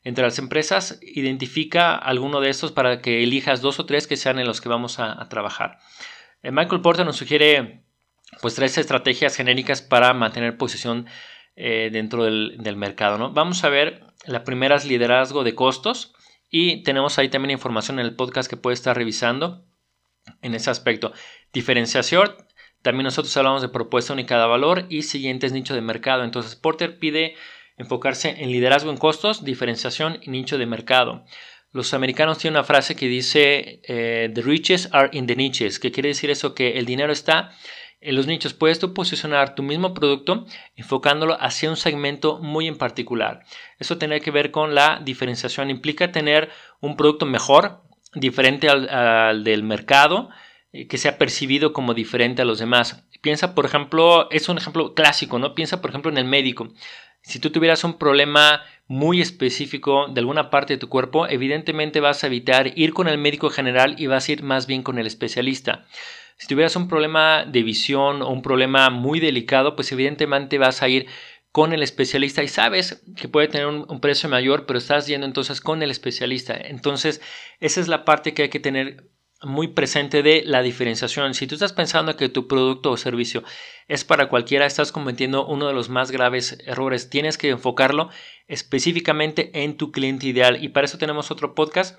entre 0.06 0.24
las 0.24 0.40
empresas. 0.40 1.00
Identifica 1.02 1.94
alguno 1.96 2.40
de 2.40 2.50
estos 2.50 2.72
para 2.72 3.02
que 3.02 3.22
elijas 3.22 3.60
dos 3.60 3.82
o 3.82 3.86
tres 3.86 4.08
que 4.08 4.16
sean 4.16 4.40
en 4.40 4.48
los 4.48 4.62
que 4.62 4.70
vamos 4.70 5.00
a, 5.00 5.28
trabajar. 5.28 5.80
Eh, 6.44 6.52
Michael 6.52 6.82
Porter 6.82 7.06
nos 7.06 7.18
sugiere 7.18 7.84
pues 8.42 8.56
tres 8.56 8.78
estrategias 8.78 9.36
genéricas 9.36 9.82
para 9.82 10.14
mantener 10.14 10.56
posición 10.56 11.08
dentro 11.58 12.26
del, 12.26 12.58
del 12.60 12.76
mercado. 12.76 13.18
¿no? 13.18 13.32
Vamos 13.32 13.64
a 13.64 13.70
ver 13.70 14.06
la 14.28 14.44
primera 14.44 14.76
es 14.76 14.86
liderazgo 14.86 15.44
de 15.44 15.56
costos 15.56 16.15
y 16.58 16.84
tenemos 16.84 17.20
ahí 17.20 17.28
también 17.28 17.52
información 17.52 18.00
en 18.00 18.06
el 18.06 18.16
podcast 18.16 18.50
que 18.50 18.56
puede 18.56 18.76
estar 18.76 18.96
revisando 18.96 19.66
en 20.42 20.56
ese 20.56 20.70
aspecto. 20.70 21.12
Diferenciación, 21.52 22.34
también 22.82 23.04
nosotros 23.04 23.36
hablamos 23.36 23.62
de 23.62 23.68
propuesta 23.68 24.14
única 24.14 24.40
de 24.40 24.48
valor 24.48 24.86
y 24.88 25.02
siguientes 25.02 25.52
nicho 25.52 25.76
de 25.76 25.82
mercado. 25.82 26.24
Entonces 26.24 26.56
Porter 26.56 26.98
pide 26.98 27.36
enfocarse 27.76 28.42
en 28.42 28.52
liderazgo 28.52 28.90
en 28.90 28.96
costos, 28.96 29.44
diferenciación 29.44 30.20
y 30.22 30.30
nicho 30.30 30.58
de 30.58 30.66
mercado. 30.66 31.26
Los 31.74 31.94
americanos 31.94 32.38
tienen 32.38 32.56
una 32.56 32.64
frase 32.64 32.96
que 32.96 33.10
dice 33.10 33.82
eh, 33.84 34.32
The 34.34 34.42
riches 34.42 34.88
are 34.94 35.10
in 35.12 35.28
the 35.28 35.36
niches, 35.36 35.78
que 35.78 35.92
quiere 35.92 36.08
decir 36.08 36.30
eso 36.30 36.56
que 36.56 36.80
el 36.80 36.86
dinero 36.86 37.12
está 37.12 37.52
en 38.06 38.16
los 38.16 38.28
nichos 38.28 38.54
puedes 38.54 38.80
tú 38.80 38.94
posicionar 38.94 39.56
tu 39.56 39.64
mismo 39.64 39.94
producto 39.94 40.46
enfocándolo 40.76 41.38
hacia 41.42 41.70
un 41.70 41.76
segmento 41.76 42.40
muy 42.40 42.68
en 42.68 42.78
particular. 42.78 43.44
Eso 43.80 43.98
tiene 43.98 44.22
que 44.22 44.32
ver 44.32 44.52
con 44.52 44.76
la 44.76 45.02
diferenciación. 45.04 45.70
Implica 45.70 46.12
tener 46.12 46.50
un 46.82 46.96
producto 46.96 47.26
mejor, 47.26 47.82
diferente 48.14 48.70
al, 48.70 49.44
del 49.44 49.64
mercado, 49.64 50.30
eh, 50.72 50.88
que 50.88 50.98
sea 50.98 51.18
percibido 51.18 51.74
como 51.74 51.94
diferente 51.94 52.42
a 52.42 52.46
los 52.46 52.60
demás. 52.60 53.04
Piensa, 53.22 53.56
por 53.56 53.66
ejemplo, 53.66 54.30
es 54.32 54.50
un 54.50 54.58
ejemplo 54.58 54.94
clásico, 54.94 55.40
¿no? 55.40 55.56
Piensa, 55.56 55.82
por 55.82 55.90
ejemplo, 55.90 56.12
en 56.12 56.18
el 56.18 56.26
médico. 56.26 56.70
Si 57.22 57.40
tú 57.40 57.50
tuvieras 57.50 57.84
un 57.84 57.98
problema 57.98 58.62
muy 58.88 59.20
específico 59.20 60.08
de 60.08 60.20
alguna 60.20 60.52
parte 60.52 60.74
de 60.74 60.78
tu 60.78 60.90
cuerpo, 60.90 61.28
evidentemente 61.28 62.00
vas 62.00 62.24
a 62.24 62.28
evitar 62.28 62.78
ir 62.78 62.94
con 62.94 63.08
el 63.08 63.18
médico 63.18 63.50
general 63.50 63.96
y 63.98 64.06
vas 64.06 64.30
a 64.30 64.32
ir 64.32 64.44
más 64.44 64.68
bien 64.68 64.84
con 64.84 65.00
el 65.00 65.08
especialista. 65.08 65.86
Si 66.38 66.48
tuvieras 66.48 66.76
un 66.76 66.88
problema 66.88 67.46
de 67.46 67.64
visión 67.64 68.22
o 68.22 68.30
un 68.30 68.42
problema 68.42 68.90
muy 68.90 69.20
delicado, 69.20 69.76
pues 69.76 69.92
evidentemente 69.92 70.58
vas 70.58 70.82
a 70.82 70.90
ir 70.90 71.08
con 71.52 71.72
el 71.72 71.84
especialista 71.84 72.44
y 72.44 72.50
sabes 72.50 73.02
que 73.16 73.30
puede 73.30 73.48
tener 73.48 73.68
un, 73.68 74.02
precio 74.02 74.28
mayor, 74.28 74.66
pero 74.66 74.78
estás 74.78 75.08
yendo 75.08 75.26
entonces 75.26 75.62
con 75.62 75.82
el 75.82 75.90
especialista. 75.90 76.54
Entonces, 76.54 77.22
esa 77.62 77.80
es 77.80 77.88
la 77.88 78.04
parte 78.04 78.34
que 78.34 78.44
hay 78.44 78.50
que 78.50 78.60
tener 78.60 79.10
muy 79.42 79.70
presente 79.70 80.22
de 80.22 80.44
la 80.46 80.62
diferenciación. 80.62 81.34
Si 81.34 81.48
tú 81.48 81.56
estás 81.56 81.72
pensando 81.72 82.18
que 82.18 82.28
tu 82.28 82.50
producto 82.50 82.92
o 82.92 82.98
servicio 82.98 83.44
es 83.88 84.04
para 84.04 84.28
cualquiera, 84.28 84.66
estás 84.66 84.92
cometiendo 84.92 85.46
uno 85.48 85.68
de 85.68 85.74
los 85.74 85.88
más 85.88 86.12
graves 86.12 86.58
errores. 86.66 87.10
Tienes 87.10 87.38
que 87.38 87.50
enfocarlo 87.50 88.10
específicamente 88.48 89.64
en 89.64 89.78
tu 89.78 89.94
cliente 89.94 90.28
ideal. 90.28 90.62
Y 90.62 90.70
para 90.70 90.86
eso 90.86 90.98
tenemos 90.98 91.32
otro 91.32 91.56
podcast 91.56 91.98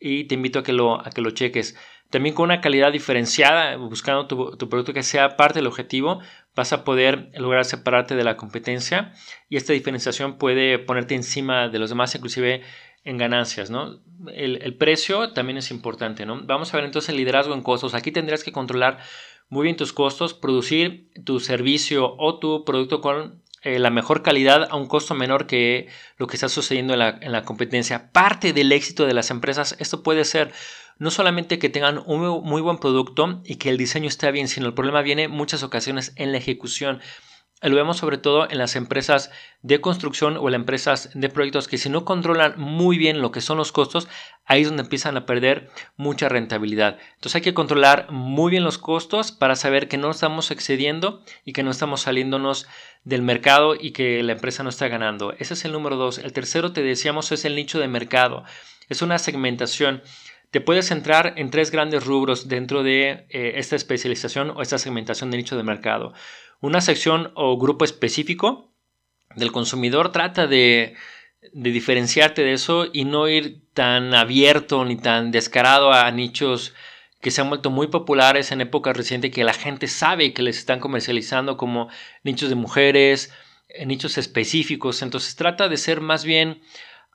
y 0.00 0.24
te 0.24 0.34
invito 0.34 0.58
a 0.58 0.62
que 0.62 0.72
lo, 0.72 1.00
a 1.06 1.10
que 1.10 1.20
lo 1.20 1.30
cheques. 1.30 1.76
También 2.10 2.34
con 2.34 2.46
una 2.46 2.60
calidad 2.60 2.90
diferenciada, 2.90 3.76
buscando 3.76 4.26
tu, 4.26 4.68
producto 4.68 4.92
que 4.92 5.04
sea 5.04 5.36
parte 5.36 5.60
del 5.60 5.68
objetivo, 5.68 6.20
vas 6.56 6.72
a 6.72 6.82
poder 6.82 7.30
lograr 7.34 7.64
separarte 7.64 8.16
de 8.16 8.24
la 8.24 8.36
competencia 8.36 9.12
y 9.48 9.56
esta 9.56 9.72
diferenciación 9.72 10.36
puede 10.36 10.80
ponerte 10.80 11.14
encima 11.14 11.68
de 11.68 11.78
los 11.78 11.90
demás, 11.90 12.12
inclusive 12.16 12.62
en 13.04 13.16
ganancias, 13.16 13.70
¿no? 13.70 14.00
El, 14.34 14.76
precio 14.76 15.32
también 15.32 15.56
es 15.56 15.70
importante, 15.70 16.26
¿no? 16.26 16.40
Vamos 16.44 16.74
a 16.74 16.78
ver 16.78 16.84
entonces 16.84 17.10
el 17.10 17.16
liderazgo 17.16 17.54
en 17.54 17.62
costos. 17.62 17.94
Aquí 17.94 18.10
tendrás 18.10 18.42
que 18.42 18.50
controlar 18.50 18.98
muy 19.48 19.64
bien 19.64 19.76
tus 19.76 19.92
costos, 19.92 20.34
producir 20.34 21.10
tu 21.24 21.38
servicio 21.38 22.16
o 22.18 22.40
tu 22.40 22.64
producto 22.64 23.00
con 23.00 23.40
eh, 23.62 23.78
la 23.78 23.90
mejor 23.90 24.22
calidad 24.22 24.68
a 24.70 24.76
un 24.76 24.86
costo 24.86 25.14
menor 25.14 25.46
que 25.46 25.88
lo 26.16 26.26
que 26.26 26.36
está 26.36 26.48
sucediendo 26.48 26.94
en 26.94 26.98
la, 26.98 27.18
en 27.20 27.32
la 27.32 27.44
competencia. 27.44 28.10
Parte 28.12 28.52
del 28.52 28.72
éxito 28.72 29.06
de 29.06 29.14
las 29.14 29.30
empresas, 29.30 29.76
esto 29.78 30.02
puede 30.02 30.24
ser 30.24 30.52
no 30.98 31.10
solamente 31.10 31.58
que 31.58 31.70
tengan 31.70 32.02
un 32.06 32.42
muy 32.44 32.60
buen 32.60 32.78
producto 32.78 33.40
y 33.44 33.56
que 33.56 33.70
el 33.70 33.78
diseño 33.78 34.06
esté 34.06 34.30
bien, 34.32 34.48
sino 34.48 34.66
el 34.66 34.74
problema 34.74 35.02
viene 35.02 35.24
en 35.24 35.30
muchas 35.30 35.62
ocasiones 35.62 36.12
en 36.16 36.32
la 36.32 36.38
ejecución. 36.38 37.00
Lo 37.62 37.76
vemos 37.76 37.98
sobre 37.98 38.16
todo 38.16 38.50
en 38.50 38.56
las 38.56 38.74
empresas 38.74 39.30
de 39.62 39.82
construcción 39.82 40.38
o 40.38 40.48
en 40.48 40.52
las 40.52 40.60
empresas 40.60 41.10
de 41.12 41.28
proyectos 41.28 41.68
que 41.68 41.76
si 41.76 41.90
no 41.90 42.06
controlan 42.06 42.54
muy 42.58 42.96
bien 42.96 43.20
lo 43.20 43.32
que 43.32 43.42
son 43.42 43.58
los 43.58 43.70
costos, 43.70 44.08
ahí 44.46 44.62
es 44.62 44.68
donde 44.68 44.82
empiezan 44.82 45.18
a 45.18 45.26
perder 45.26 45.68
mucha 45.98 46.30
rentabilidad. 46.30 46.98
Entonces 47.16 47.36
hay 47.36 47.42
que 47.42 47.52
controlar 47.52 48.10
muy 48.10 48.50
bien 48.50 48.64
los 48.64 48.78
costos 48.78 49.30
para 49.30 49.56
saber 49.56 49.88
que 49.88 49.98
no 49.98 50.10
estamos 50.10 50.50
excediendo 50.50 51.22
y 51.44 51.52
que 51.52 51.62
no 51.62 51.70
estamos 51.70 52.00
saliéndonos 52.00 52.66
del 53.04 53.20
mercado 53.20 53.74
y 53.78 53.90
que 53.90 54.22
la 54.22 54.32
empresa 54.32 54.62
no 54.62 54.70
está 54.70 54.88
ganando. 54.88 55.32
Ese 55.38 55.52
es 55.52 55.64
el 55.66 55.72
número 55.72 55.96
dos. 55.96 56.16
El 56.16 56.32
tercero, 56.32 56.72
te 56.72 56.82
decíamos, 56.82 57.30
es 57.30 57.44
el 57.44 57.56
nicho 57.56 57.78
de 57.78 57.88
mercado. 57.88 58.44
Es 58.88 59.02
una 59.02 59.18
segmentación. 59.18 60.02
Te 60.50 60.60
puedes 60.60 60.88
centrar 60.88 61.34
en 61.36 61.50
tres 61.50 61.70
grandes 61.70 62.04
rubros 62.04 62.48
dentro 62.48 62.82
de 62.82 63.26
eh, 63.30 63.52
esta 63.56 63.76
especialización 63.76 64.50
o 64.50 64.62
esta 64.62 64.78
segmentación 64.78 65.30
de 65.30 65.36
nicho 65.36 65.56
de 65.56 65.62
mercado. 65.62 66.12
Una 66.60 66.80
sección 66.80 67.32
o 67.36 67.56
grupo 67.56 67.84
específico 67.84 68.72
del 69.36 69.52
consumidor 69.52 70.10
trata 70.10 70.46
de 70.46 70.96
diferenciarte 71.52 72.42
de 72.42 72.52
eso 72.52 72.86
y 72.92 73.04
no 73.04 73.28
ir 73.28 73.62
tan 73.72 74.12
abierto 74.14 74.84
ni 74.84 74.96
tan 74.96 75.30
descarado 75.30 75.92
a 75.92 76.10
nichos 76.10 76.74
que 77.20 77.30
se 77.30 77.40
han 77.40 77.48
vuelto 77.48 77.70
muy 77.70 77.88
populares 77.88 78.50
en 78.50 78.60
épocas 78.60 78.96
recientes 78.96 79.30
que 79.30 79.44
la 79.44 79.52
gente 79.52 79.86
sabe 79.86 80.32
que 80.32 80.42
les 80.42 80.58
están 80.58 80.80
comercializando 80.80 81.56
como 81.56 81.88
nichos 82.24 82.48
de 82.48 82.54
mujeres, 82.54 83.32
eh, 83.68 83.86
nichos 83.86 84.18
específicos. 84.18 85.02
Entonces 85.02 85.36
trata 85.36 85.68
de 85.68 85.76
ser 85.76 86.00
más 86.00 86.24
bien 86.24 86.62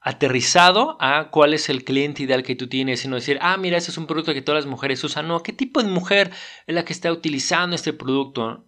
aterrizado 0.06 0.98
a 1.00 1.32
cuál 1.32 1.56
es 1.56 1.68
el 1.68 1.84
cliente 1.84 2.22
ideal 2.22 2.44
que 2.44 2.56
tú 2.56 2.70
tienes 2.70 3.04
y 3.04 3.08
no 3.08 3.15
decir, 3.15 3.39
ah, 3.41 3.58
mira, 3.58 3.80
ese 3.80 3.89
es 3.89 3.98
un 3.98 4.06
producto 4.06 4.36
que 4.36 4.44
todas 4.44 4.63
las 4.63 4.70
mujeres 4.70 5.04
usan. 5.04 5.28
No, 5.28 5.41
¿qué 5.41 5.52
tipo 5.52 5.82
de 5.82 5.89
mujer 5.89 6.30
es 6.68 6.76
la 6.76 6.86
que 6.86 6.94
está 6.94 7.12
utilizando 7.12 7.76
este 7.76 7.91
producto? 7.91 8.65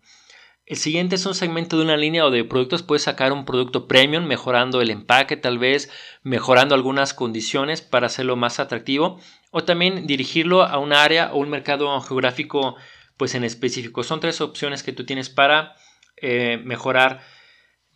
El 0.66 0.78
siguiente 0.78 1.14
es 1.14 1.26
un 1.28 1.36
segmento 1.36 1.78
de 1.78 1.84
una 1.84 1.96
línea 1.96 2.26
o 2.26 2.32
de 2.32 2.44
productos. 2.44 2.82
Puedes 2.82 3.04
sacar 3.04 3.32
un 3.34 3.46
producto 3.46 3.88
premium 3.88 4.26
mejorando 4.26 4.82
el 4.82 4.90
empaque 4.90 5.38
tal 5.38 5.60
vez, 5.60 5.92
mejorando 6.24 6.74
algunas 6.74 7.14
condiciones 7.14 7.84
para 7.84 8.08
hacerlo 8.08 8.36
más 8.36 8.60
atractivo 8.60 9.20
o 9.52 9.64
también 9.64 10.08
dirigirlo 10.08 10.64
a 10.64 10.80
un 10.80 10.92
área 10.92 11.32
o 11.34 11.38
un 11.38 11.52
mercado 11.52 12.02
geográfico 12.02 12.78
pues 13.16 13.36
en 13.36 13.44
específico. 13.44 14.02
Son 14.02 14.20
tres 14.20 14.42
opciones 14.42 14.82
que 14.82 14.92
tú 14.92 15.06
tienes 15.06 15.30
para 15.30 15.76
eh, 16.20 16.60
mejorar 16.64 17.22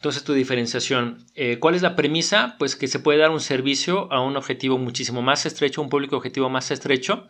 entonces 0.02 0.24
tu 0.24 0.34
diferenciación. 0.34 1.28
Eh, 1.36 1.60
¿Cuál 1.60 1.76
es 1.76 1.84
la 1.84 1.96
premisa? 1.96 2.56
Pues 2.58 2.76
que 2.76 2.88
se 2.88 2.98
puede 2.98 3.20
dar 3.20 3.30
un 3.30 3.40
servicio 3.40 4.12
a 4.12 4.20
un 4.20 4.36
objetivo 4.36 4.80
muchísimo 4.80 5.22
más 5.22 5.46
estrecho, 5.46 5.80
un 5.80 5.90
público 5.90 6.18
objetivo 6.18 6.50
más 6.50 6.72
estrecho 6.72 7.28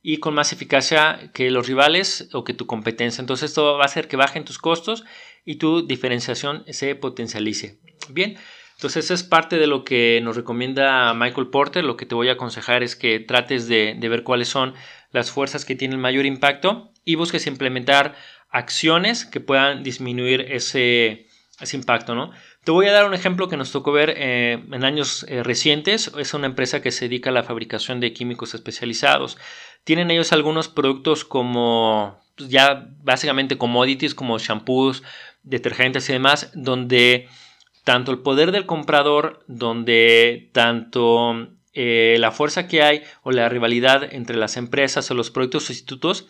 y 0.00 0.16
con 0.16 0.32
más 0.32 0.54
eficacia 0.54 1.30
que 1.34 1.50
los 1.50 1.66
rivales 1.66 2.30
o 2.32 2.44
que 2.44 2.54
tu 2.54 2.66
competencia. 2.66 3.20
Entonces 3.20 3.50
esto 3.50 3.76
va 3.76 3.82
a 3.82 3.84
hacer 3.84 4.08
que 4.08 4.16
bajen 4.16 4.46
tus 4.46 4.56
costos 4.56 5.04
y 5.44 5.56
tu 5.56 5.86
diferenciación 5.86 6.64
se 6.70 6.94
potencialice. 6.94 7.78
Bien, 8.08 8.38
entonces 8.76 9.10
es 9.10 9.22
parte 9.22 9.58
de 9.58 9.66
lo 9.66 9.84
que 9.84 10.22
nos 10.22 10.34
recomienda 10.34 11.12
Michael 11.12 11.48
Porter. 11.48 11.84
Lo 11.84 11.98
que 11.98 12.06
te 12.06 12.14
voy 12.14 12.30
a 12.30 12.32
aconsejar 12.32 12.82
es 12.82 12.96
que 12.96 13.20
trates 13.20 13.68
de, 13.68 13.94
ver 14.00 14.22
cuáles 14.22 14.48
son 14.48 14.72
las 15.12 15.30
fuerzas 15.30 15.66
que 15.66 15.74
tienen 15.74 16.00
mayor 16.00 16.24
impacto 16.24 16.90
y 17.04 17.16
busques 17.16 17.46
implementar 17.46 18.16
acciones 18.48 19.26
que 19.26 19.40
puedan 19.40 19.82
disminuir 19.82 20.40
ese, 20.40 21.27
ese 21.60 21.76
impacto, 21.76 22.14
¿no? 22.14 22.30
Te 22.64 22.70
voy 22.70 22.86
a 22.86 22.92
dar 22.92 23.06
un 23.06 23.14
ejemplo 23.14 23.48
que 23.48 23.56
nos 23.56 23.72
tocó 23.72 23.92
ver 23.92 24.14
eh, 24.16 24.64
en 24.70 24.84
años 24.84 25.24
eh, 25.28 25.42
recientes. 25.42 26.12
Es 26.16 26.34
una 26.34 26.46
empresa 26.46 26.82
que 26.82 26.90
se 26.92 27.06
dedica 27.06 27.30
a 27.30 27.32
la 27.32 27.42
fabricación 27.42 28.00
de 28.00 28.12
químicos 28.12 28.54
especializados. 28.54 29.38
Tienen 29.84 30.10
ellos 30.10 30.32
algunos 30.32 30.68
productos 30.68 31.24
como 31.24 32.20
pues, 32.36 32.48
ya 32.48 32.88
básicamente 33.02 33.58
commodities 33.58 34.14
como 34.14 34.38
shampoos, 34.38 35.02
detergentes 35.42 36.08
y 36.08 36.12
demás, 36.12 36.50
donde 36.54 37.28
tanto 37.84 38.12
el 38.12 38.18
poder 38.18 38.52
del 38.52 38.66
comprador, 38.66 39.44
donde 39.48 40.50
tanto 40.52 41.48
eh, 41.72 42.16
la 42.18 42.32
fuerza 42.32 42.68
que 42.68 42.82
hay 42.82 43.02
o 43.22 43.32
la 43.32 43.48
rivalidad 43.48 44.12
entre 44.12 44.36
las 44.36 44.56
empresas 44.56 45.10
o 45.10 45.14
los 45.14 45.30
productos 45.30 45.64
sustitutos 45.64 46.26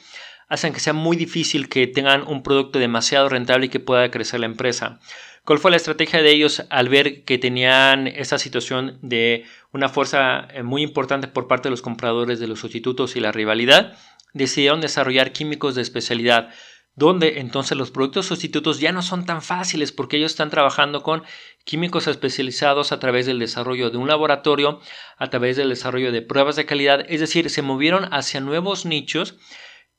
hacen 0.49 0.73
que 0.73 0.81
sea 0.81 0.93
muy 0.93 1.17
difícil 1.17 1.69
que 1.69 1.87
tengan 1.87 2.27
un 2.27 2.43
producto 2.43 2.79
demasiado 2.79 3.29
rentable 3.29 3.67
y 3.67 3.69
que 3.69 3.81
pueda 3.81 4.11
crecer 4.11 4.41
la 4.41 4.47
empresa. 4.47 4.99
¿Cuál 5.45 5.59
fue 5.59 5.71
la 5.71 5.79
estrategia 5.79 6.21
de 6.21 6.31
ellos 6.31 6.65
al 6.69 6.89
ver 6.89 7.25
que 7.25 7.39
tenían 7.39 8.07
esa 8.07 8.39
situación 8.39 8.99
de 9.01 9.45
una 9.73 9.89
fuerza 9.89 10.47
eh, 10.53 10.63
muy 10.63 10.83
importante 10.83 11.27
por 11.27 11.49
parte 11.49 11.69
de 11.69 11.71
los 11.71 11.81
compradores 11.81 12.39
de 12.39 12.49
los 12.49 12.61
sustitutos 12.61 13.17
y 13.17 13.21
la 13.21 13.33
rivalidad? 13.33 13.97
Decidieron 14.35 14.83
desarrollar 14.83 15.33
químicos 15.33 15.75
de 15.75 15.81
especialidad, 15.81 16.51
donde 16.97 17.39
entonces 17.39 17.79
los 17.79 17.91
productos 17.91 18.27
sustitutos 18.27 18.79
ya 18.79 18.93
no 18.93 19.01
son 19.01 19.25
tan 19.25 19.41
fáciles 19.41 19.91
porque 19.91 20.19
ellos 20.19 20.33
están 20.33 20.51
trabajando 20.51 21.03
con 21.03 21.23
químicos 21.65 22.09
especializados 22.09 22.93
a 22.93 22.99
través 22.99 23.25
del 23.25 23.39
desarrollo 23.39 23.89
de 23.89 23.97
un 23.97 24.09
laboratorio, 24.09 24.81
a 25.17 25.31
través 25.31 25.57
del 25.57 25.71
desarrollo 25.71 26.13
de 26.13 26.21
pruebas 26.21 26.57
de 26.57 26.67
calidad, 26.67 27.07
es 27.09 27.21
decir, 27.21 27.49
se 27.49 27.63
movieron 27.63 28.13
hacia 28.13 28.41
nuevos 28.41 28.85
nichos 28.85 29.37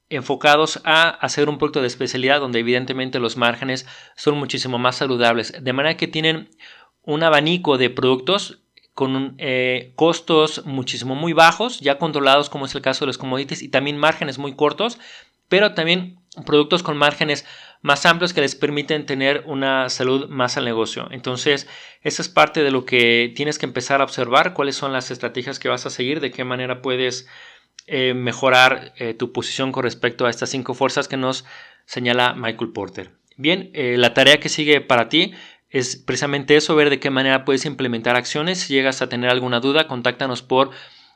enfocados 0.10 0.82
a 0.84 1.10
hacer 1.10 1.50
un 1.50 1.58
producto 1.58 1.82
de 1.82 1.88
especialidad 1.88 2.40
donde 2.40 2.60
evidentemente 2.60 3.20
los 3.20 3.38
márgenes 3.38 3.86
son 4.16 4.38
muchísimo 4.38 4.78
más 4.80 4.98
saludables. 4.98 5.54
De 5.62 5.74
manera 5.74 5.98
que 5.98 6.08
tienen 6.08 6.50
un 7.04 7.24
abanico 7.24 7.78
de 7.78 7.90
productos 7.90 8.60
con 8.94 9.36
eh, 9.38 9.94
costos 9.96 10.66
muchísimo 10.66 11.16
muy 11.16 11.34
bajos, 11.34 11.80
ya 11.80 11.98
controlados 11.98 12.50
como 12.50 12.66
es 12.66 12.76
el 12.76 12.82
caso 12.82 13.06
de 13.06 13.08
los 13.08 13.18
commodities 13.18 13.62
y 13.62 13.70
también 13.70 13.98
márgenes 13.98 14.38
muy 14.38 14.56
cortos, 14.56 15.00
pero 15.48 15.74
también 15.74 16.20
productos 16.46 16.84
con 16.84 16.98
márgenes 16.98 17.46
más 17.82 18.06
amplios 18.06 18.34
que 18.34 18.42
les 18.42 18.56
permiten 18.56 19.06
tener 19.06 19.44
una 19.46 19.90
salud 19.90 20.28
más 20.30 20.58
al 20.58 20.66
negocio. 20.66 21.08
Entonces, 21.12 21.68
esa 22.02 22.22
es 22.22 22.30
parte 22.30 22.62
de 22.62 22.72
lo 22.72 22.86
que 22.86 23.32
tienes 23.36 23.58
que 23.58 23.66
empezar 23.66 24.02
a 24.02 24.04
observar, 24.04 24.54
cuáles 24.54 24.76
son 24.76 24.92
las 24.92 25.12
estrategias 25.12 25.60
que 25.60 25.70
vas 25.70 25.86
a 25.86 25.90
seguir, 25.90 26.20
de 26.20 26.32
qué 26.32 26.44
manera 26.44 26.82
puedes 26.82 27.28
eh, 27.92 28.14
mejorar 28.14 28.94
eh, 28.98 29.16
tu 29.16 29.32
posición 29.32 29.72
con 29.72 29.82
respecto 29.82 30.28
a 30.28 30.30
estas 30.30 30.52
cinco 30.52 30.76
fuerzas 30.76 31.08
que 31.08 31.18
nos 31.18 31.44
señala 31.86 32.36
Michael 32.36 32.72
Porter. 32.72 33.14
Bien, 33.36 33.72
eh, 33.74 33.96
la 33.98 34.14
tarea 34.14 34.40
que 34.40 34.48
sigue 34.48 34.80
para 34.80 35.10
ti 35.10 35.34
es 35.72 35.96
precisamente 35.96 36.56
eso, 36.56 36.76
ver 36.76 36.92
de 36.92 37.00
qué 37.00 37.10
manera 37.10 37.46
puedes 37.46 37.66
implementar 37.66 38.16
acciones. 38.16 38.60
Si 38.60 38.76
llegas 38.76 39.02
a 39.02 39.10
tener 39.10 39.32
alguna 39.32 39.60
duda, 39.60 39.88
contáctanos 39.88 40.44
por 40.44 40.70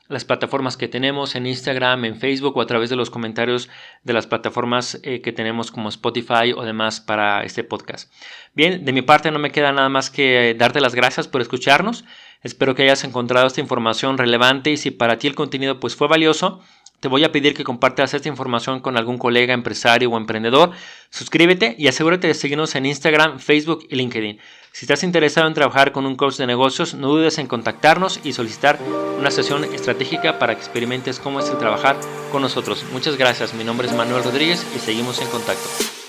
las 0.07 0.25
plataformas 0.25 0.75
que 0.75 0.87
tenemos 0.87 1.35
en 1.35 1.45
Instagram, 1.45 2.05
en 2.05 2.19
Facebook 2.19 2.57
o 2.57 2.61
a 2.61 2.65
través 2.65 2.89
de 2.89 2.95
los 2.95 3.11
comentarios 3.11 3.69
de 4.03 4.13
las 4.13 4.25
plataformas 4.25 4.99
que 5.01 5.31
tenemos 5.31 5.71
como 5.71 5.89
Spotify 5.89 6.53
o 6.55 6.63
demás 6.63 7.01
para 7.01 7.43
este 7.43 7.63
podcast. 7.63 8.11
Bien, 8.53 8.83
de 8.83 8.93
mi 8.93 9.01
parte 9.01 9.31
no 9.31 9.39
me 9.39 9.51
queda 9.51 9.71
nada 9.71 9.89
más 9.89 10.09
que 10.09 10.55
darte 10.57 10.81
las 10.81 10.93
gracias 10.95 11.27
por 11.27 11.41
escucharnos. 11.41 12.03
Espero 12.43 12.75
que 12.75 12.83
hayas 12.83 13.03
encontrado 13.03 13.47
esta 13.47 13.61
información 13.61 14.17
relevante 14.17 14.69
y 14.69 14.77
si 14.77 14.91
para 14.91 15.17
ti 15.17 15.27
el 15.27 15.35
contenido 15.35 15.79
pues 15.79 15.95
fue 15.95 16.07
valioso, 16.07 16.61
te 16.99 17.09
voy 17.09 17.25
a 17.25 17.33
pedir 17.33 17.53
que 17.53 17.65
compartas 17.65 18.13
esta 18.13 18.29
información 18.29 18.79
con 18.79 18.97
algún 18.97 19.17
colega, 19.17 19.53
empresario 19.53 20.09
o 20.09 20.17
emprendedor. 20.17 20.71
Suscríbete 21.09 21.75
y 21.77 21.89
asegúrate 21.89 22.27
de 22.27 22.33
seguirnos 22.33 22.75
en 22.75 22.85
Instagram, 22.85 23.39
Facebook 23.39 23.85
y 23.89 23.95
LinkedIn. 23.95 24.39
Si 24.71 24.85
estás 24.85 25.03
interesado 25.03 25.47
en 25.47 25.53
trabajar 25.53 25.91
con 25.91 26.05
un 26.05 26.15
coach 26.15 26.37
de 26.37 26.47
negocios, 26.47 26.93
no 26.93 27.09
dudes 27.09 27.39
en 27.39 27.47
contactarnos 27.47 28.21
y 28.23 28.31
solicitar 28.31 28.79
una 29.19 29.31
sesión 29.31 29.65
estratégica 29.65 30.39
para 30.39 30.55
que 30.55 30.61
experimentes 30.61 31.19
cómo 31.19 31.41
es 31.41 31.49
el 31.49 31.57
trabajar 31.57 31.97
con 32.31 32.41
nosotros. 32.41 32.85
Muchas 32.93 33.17
gracias, 33.17 33.53
mi 33.53 33.65
nombre 33.65 33.87
es 33.87 33.93
Manuel 33.93 34.23
Rodríguez 34.23 34.65
y 34.73 34.79
seguimos 34.79 35.21
en 35.21 35.27
contacto. 35.27 36.02